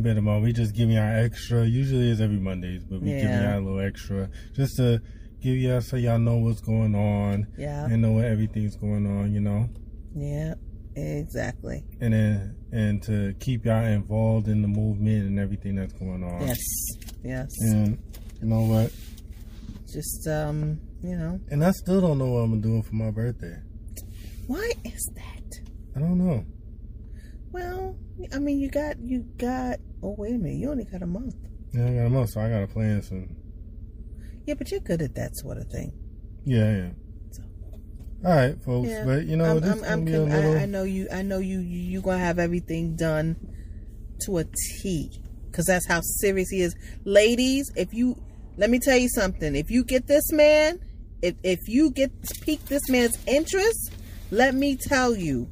bit 0.00 0.16
of 0.16 0.24
money. 0.24 0.42
We 0.42 0.52
just 0.52 0.74
giving 0.74 0.94
y'all 0.96 1.24
extra. 1.24 1.64
Usually 1.66 2.10
it's 2.10 2.20
every 2.20 2.38
Mondays, 2.38 2.82
but 2.84 3.02
we 3.02 3.10
Yeah. 3.10 3.52
y'all 3.54 3.62
a 3.62 3.64
little 3.64 3.80
extra 3.80 4.28
just 4.54 4.76
to 4.76 5.00
give 5.40 5.56
y'all 5.56 5.80
so 5.80 5.96
y'all 5.96 6.18
know 6.18 6.36
what's 6.38 6.60
going 6.60 6.94
on 6.94 7.46
Yeah. 7.58 7.86
and 7.86 8.00
know 8.02 8.12
what 8.12 8.24
everything's 8.24 8.76
going 8.76 9.06
on. 9.06 9.32
You 9.34 9.40
know. 9.40 9.68
Yeah. 10.14 10.54
Exactly. 10.96 11.82
and 12.00 12.12
then 12.12 12.56
and 12.72 13.02
to 13.04 13.34
keep 13.40 13.64
y'all 13.64 13.84
involved 13.84 14.48
in 14.48 14.62
the 14.62 14.68
movement 14.68 15.26
and 15.26 15.38
everything 15.38 15.76
that's 15.76 15.92
going 15.94 16.22
on. 16.24 16.46
Yes. 16.46 16.58
Yes. 17.24 17.48
And 17.60 17.98
you 18.40 18.48
know 18.48 18.62
what? 18.62 18.92
Just 19.92 20.26
um, 20.28 20.80
you 21.02 21.16
know, 21.16 21.38
And 21.50 21.64
I 21.64 21.70
still 21.72 22.00
don't 22.00 22.18
know 22.18 22.26
what 22.30 22.40
I'm 22.40 22.60
doing 22.60 22.82
for 22.82 22.94
my 22.94 23.10
birthday. 23.10 23.56
why 24.46 24.70
is 24.84 25.10
that? 25.16 25.60
I 25.96 26.00
don't 26.00 26.18
know. 26.18 26.44
Well, 27.50 27.96
I 28.34 28.38
mean, 28.38 28.58
you 28.58 28.70
got 28.70 28.98
you 29.00 29.20
got. 29.36 29.78
Oh 30.02 30.14
wait 30.18 30.34
a 30.34 30.38
minute, 30.38 30.56
you 30.58 30.70
only 30.70 30.84
got 30.84 31.02
a 31.02 31.06
month. 31.06 31.34
Yeah, 31.72 31.86
I 31.88 31.94
got 31.94 32.06
a 32.06 32.10
month, 32.10 32.30
so 32.30 32.40
I 32.40 32.48
got 32.48 32.60
to 32.60 32.66
plan 32.66 33.02
some. 33.02 33.36
Yeah, 34.46 34.54
but 34.54 34.70
you're 34.70 34.80
good 34.80 35.02
at 35.02 35.14
that 35.14 35.36
sort 35.36 35.58
of 35.58 35.68
thing. 35.68 35.92
Yeah, 36.44 36.76
yeah. 36.76 36.90
All 38.24 38.34
right, 38.34 38.60
folks. 38.62 38.88
Yeah. 38.88 39.04
But 39.04 39.26
you 39.26 39.36
know, 39.36 39.44
I'm, 39.44 39.64
I'm, 39.64 39.84
I'm 39.84 40.06
con- 40.06 40.28
little. 40.30 40.56
I, 40.56 40.62
I 40.62 40.66
know 40.66 40.84
you. 40.84 41.08
I 41.12 41.22
know 41.22 41.38
you. 41.38 41.58
You 41.58 41.78
you 41.78 42.00
gonna 42.00 42.18
have 42.18 42.38
everything 42.38 42.94
done 42.94 43.36
to 44.26 44.38
a 44.38 44.44
T, 44.44 45.10
because 45.46 45.66
that's 45.66 45.88
how 45.88 46.00
serious 46.20 46.48
he 46.50 46.60
is. 46.60 46.76
Ladies, 47.04 47.70
if 47.74 47.92
you 47.92 48.16
let 48.56 48.70
me 48.70 48.78
tell 48.78 48.96
you 48.96 49.08
something, 49.08 49.56
if 49.56 49.70
you 49.70 49.82
get 49.82 50.06
this 50.06 50.30
man, 50.30 50.78
if 51.20 51.34
if 51.42 51.58
you 51.66 51.90
get 51.90 52.12
pique 52.42 52.64
this 52.66 52.88
man's 52.88 53.18
interest, 53.26 53.92
let 54.30 54.54
me 54.54 54.76
tell 54.76 55.16
you, 55.16 55.50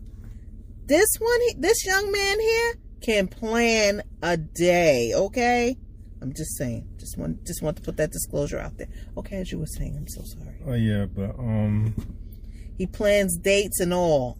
this 0.87 1.09
one, 1.19 1.41
this 1.59 1.85
young 1.85 2.13
man 2.13 2.41
here 2.41 2.75
can 3.03 3.27
plan 3.27 4.03
a 4.23 4.37
day. 4.37 5.13
Okay, 5.13 5.77
I'm 6.23 6.33
just 6.33 6.57
saying. 6.57 6.87
Just 6.99 7.19
want 7.19 7.45
just 7.45 7.63
want 7.63 7.79
to 7.79 7.83
put 7.83 7.97
that 7.97 8.13
disclosure 8.13 8.61
out 8.61 8.79
there. 8.79 8.89
Okay, 9.17 9.39
as 9.39 9.51
you 9.51 9.59
were 9.59 9.67
saying, 9.67 9.97
I'm 9.97 10.07
so 10.07 10.23
sorry. 10.25 10.57
oh 10.69 10.75
yeah, 10.75 11.07
but 11.07 11.37
um. 11.37 11.95
He 12.81 12.87
plans 12.87 13.37
dates 13.37 13.79
and 13.81 13.93
all. 13.93 14.39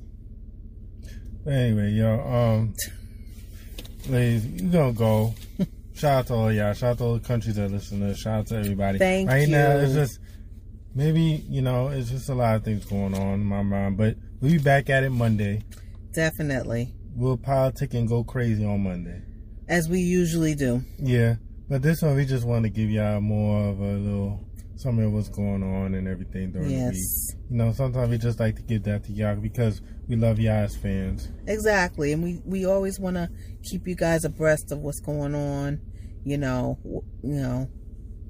Anyway, 1.47 1.91
yo, 1.91 2.21
um, 2.21 2.75
ladies, 4.09 4.47
you 4.47 4.71
gonna 4.71 4.95
go. 4.95 5.35
Shout 5.93 6.21
out 6.21 6.27
to 6.29 6.35
all 6.35 6.51
y'all. 6.51 6.73
Shout 6.73 6.93
out 6.93 6.99
to 6.99 7.05
all 7.05 7.15
the 7.19 7.21
countries 7.21 7.57
that 7.57 7.71
listen 7.71 8.01
to. 8.01 8.17
Shout 8.17 8.39
out 8.39 8.47
to 8.47 8.57
everybody. 8.57 8.99
Thank 8.99 9.29
right 9.29 9.47
now, 9.47 9.77
it's 9.77 9.93
just 9.93 10.21
maybe 10.95 11.45
you 11.51 11.61
know 11.61 11.89
it's 11.89 12.09
just 12.09 12.31
a 12.31 12.35
lot 12.35 12.57
of 12.57 12.65
things 12.65 12.87
going 12.87 13.13
on 13.13 13.35
in 13.35 13.45
my 13.45 13.63
mind. 13.63 13.99
But 13.99 14.17
we'll 14.41 14.53
be 14.53 14.59
back 14.59 14.89
at 14.89 15.05
it 15.05 15.11
Monday. 15.11 15.63
Definitely. 16.15 16.95
We'll 17.15 17.37
politic 17.37 17.93
and 17.93 18.09
go 18.09 18.25
crazy 18.25 18.65
on 18.65 18.83
Monday. 18.83 19.21
As 19.69 19.87
we 19.87 20.01
usually 20.01 20.55
do. 20.55 20.83
Yeah, 20.99 21.35
but 21.69 21.83
this 21.83 22.01
one 22.01 22.17
we 22.17 22.25
just 22.25 22.47
want 22.47 22.63
to 22.63 22.71
give 22.71 22.89
y'all 22.89 23.21
more 23.21 23.69
of 23.69 23.81
a 23.81 23.93
little 23.99 24.41
something 24.81 25.05
of 25.05 25.13
what's 25.13 25.29
going 25.29 25.63
on 25.63 25.95
and 25.95 26.09
everything 26.09 26.53
during 26.53 26.69
the 26.69 26.91
week. 26.91 26.97
You 27.51 27.57
know, 27.57 27.73
sometimes 27.73 28.09
we 28.11 28.19
just 28.19 28.41
like 28.41 28.57
to 28.57 28.63
give 28.63 28.83
that 28.85 29.05
to 29.05 29.13
y'all 29.13 29.37
because 29.37 29.83
we 30.09 30.17
love 30.17 30.39
y'all 30.39 30.55
as 30.65 30.77
fans. 30.77 31.29
Exactly. 31.47 32.13
And 32.13 32.23
we, 32.23 32.41
we 32.45 32.65
always 32.65 32.99
want 32.99 33.17
to 33.17 33.29
keep 33.63 33.87
you 33.87 33.95
guys 33.95 34.25
abreast 34.25 34.73
of 34.73 34.79
what's 34.79 35.01
going 35.01 35.35
on, 35.35 35.81
you 36.25 36.39
know, 36.39 36.79
you 36.85 37.35
know. 37.35 37.69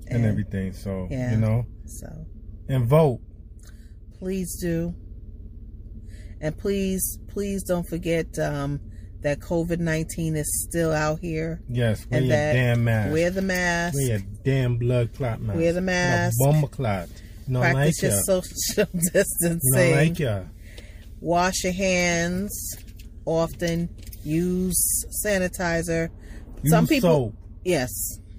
and 0.09 0.25
everything. 0.25 0.73
So 0.73 1.07
yeah. 1.11 1.31
you 1.33 1.37
know, 1.37 1.67
So 1.87 2.27
and 2.69 2.87
vote. 2.87 3.21
please 4.19 4.59
do. 4.61 4.95
And 6.41 6.57
please, 6.57 7.19
please 7.29 7.63
don't 7.63 7.87
forget 7.87 8.39
um, 8.39 8.81
that 9.23 9.39
COVID 9.41 9.79
19 9.81 10.37
is 10.37 10.67
still 10.69 10.93
out 10.93 11.21
here. 11.21 11.61
Yes, 11.69 12.07
wear 12.11 12.19
And 12.21 12.29
your 12.29 12.37
damn 12.37 12.85
mask. 12.85 13.13
Wear 13.13 13.31
the 13.31 13.43
mask. 13.43 13.95
Wear 13.97 14.07
your 14.07 14.21
damn 14.45 14.77
blood 14.79 15.13
clot 15.15 15.41
mask. 15.41 15.59
Wear 15.59 15.73
the 15.73 15.81
mask. 15.81 16.37
No 16.39 16.53
bomber 16.53 16.69
clot. 16.69 17.09
You 17.47 17.55
don't 17.55 17.63
Practice 17.63 18.03
like 18.03 18.11
your 18.13 18.21
social 18.23 18.87
distancing. 19.13 19.61
don't 19.75 19.97
like 19.97 20.19
ya. 20.19 20.43
Wash 21.21 21.65
your 21.65 21.73
hands 21.73 22.77
often. 23.27 23.89
Use 24.23 25.05
sanitizer. 25.25 26.11
Use 26.63 26.71
Some 26.73 26.87
people, 26.87 27.11
soap. 27.11 27.35
yes, 27.65 27.91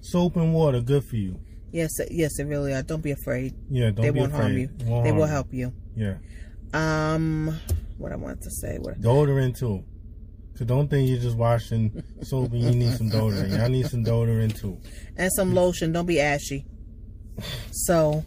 Soap 0.01 0.35
and 0.37 0.53
water, 0.53 0.79
good 0.81 1.03
for 1.03 1.15
you. 1.15 1.39
yes, 1.71 1.91
yes, 2.11 2.37
they 2.37 2.43
really 2.43 2.73
are. 2.73 2.81
Don't 2.83 3.01
be 3.01 3.11
afraid. 3.11 3.53
Yeah, 3.69 3.91
don't 3.91 4.01
they 4.05 4.09
be 4.11 4.19
won't 4.19 4.31
afraid. 4.33 4.43
harm 4.43 4.57
you. 4.57 4.69
Won't 4.85 5.03
they 5.03 5.09
harm 5.09 5.19
will 5.19 5.25
you. 5.27 5.31
help 5.31 5.53
you. 5.53 5.73
Yeah. 5.95 6.15
Um, 6.73 7.59
what 7.97 8.11
I 8.11 8.15
wanted 8.15 8.41
to 8.43 8.51
say. 8.51 8.77
What? 8.79 9.01
Deodorant 9.01 9.57
too. 9.57 9.83
So 10.55 10.65
don't 10.65 10.87
think 10.89 11.09
you're 11.09 11.19
just 11.19 11.37
washing 11.37 12.03
soap 12.21 12.51
and 12.51 12.61
you 12.61 12.71
need 12.71 12.93
some 12.93 13.09
deodorant. 13.09 13.57
Y'all 13.57 13.69
need 13.69 13.87
some 13.87 14.03
deodorant 14.03 14.59
too. 14.59 14.77
And 15.17 15.31
some 15.33 15.55
lotion. 15.55 15.91
Don't 15.91 16.05
be 16.05 16.19
ashy. 16.19 16.65
So 17.71 18.23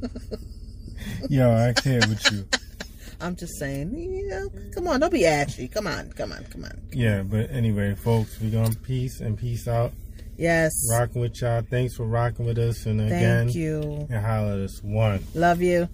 Yo, 1.28 1.52
I 1.52 1.72
can't 1.72 2.06
with 2.06 2.32
you. 2.32 2.48
I'm 3.20 3.34
just 3.34 3.58
saying. 3.58 3.90
Know, 4.28 4.48
come 4.72 4.86
on, 4.86 5.00
don't 5.00 5.12
be 5.12 5.26
ashy. 5.26 5.68
Come 5.68 5.86
on, 5.86 6.12
come 6.12 6.32
on, 6.32 6.44
come 6.44 6.64
on. 6.64 6.80
Yeah, 6.92 7.22
but 7.22 7.50
anyway, 7.50 7.94
folks, 7.94 8.40
we're 8.40 8.50
gonna 8.52 8.74
peace 8.76 9.20
and 9.20 9.36
peace 9.36 9.66
out. 9.66 9.92
Yes. 10.36 10.72
Rocking 10.92 11.20
with 11.22 11.40
y'all. 11.40 11.62
Thanks 11.68 11.96
for 11.96 12.04
rocking 12.04 12.46
with 12.46 12.58
us 12.58 12.86
and 12.86 13.00
Thank 13.00 13.12
again 13.12 13.48
you. 13.48 14.06
and 14.08 14.24
holla 14.24 14.54
at 14.54 14.60
us. 14.60 14.80
One. 14.84 15.24
Love 15.34 15.60
you. 15.60 15.88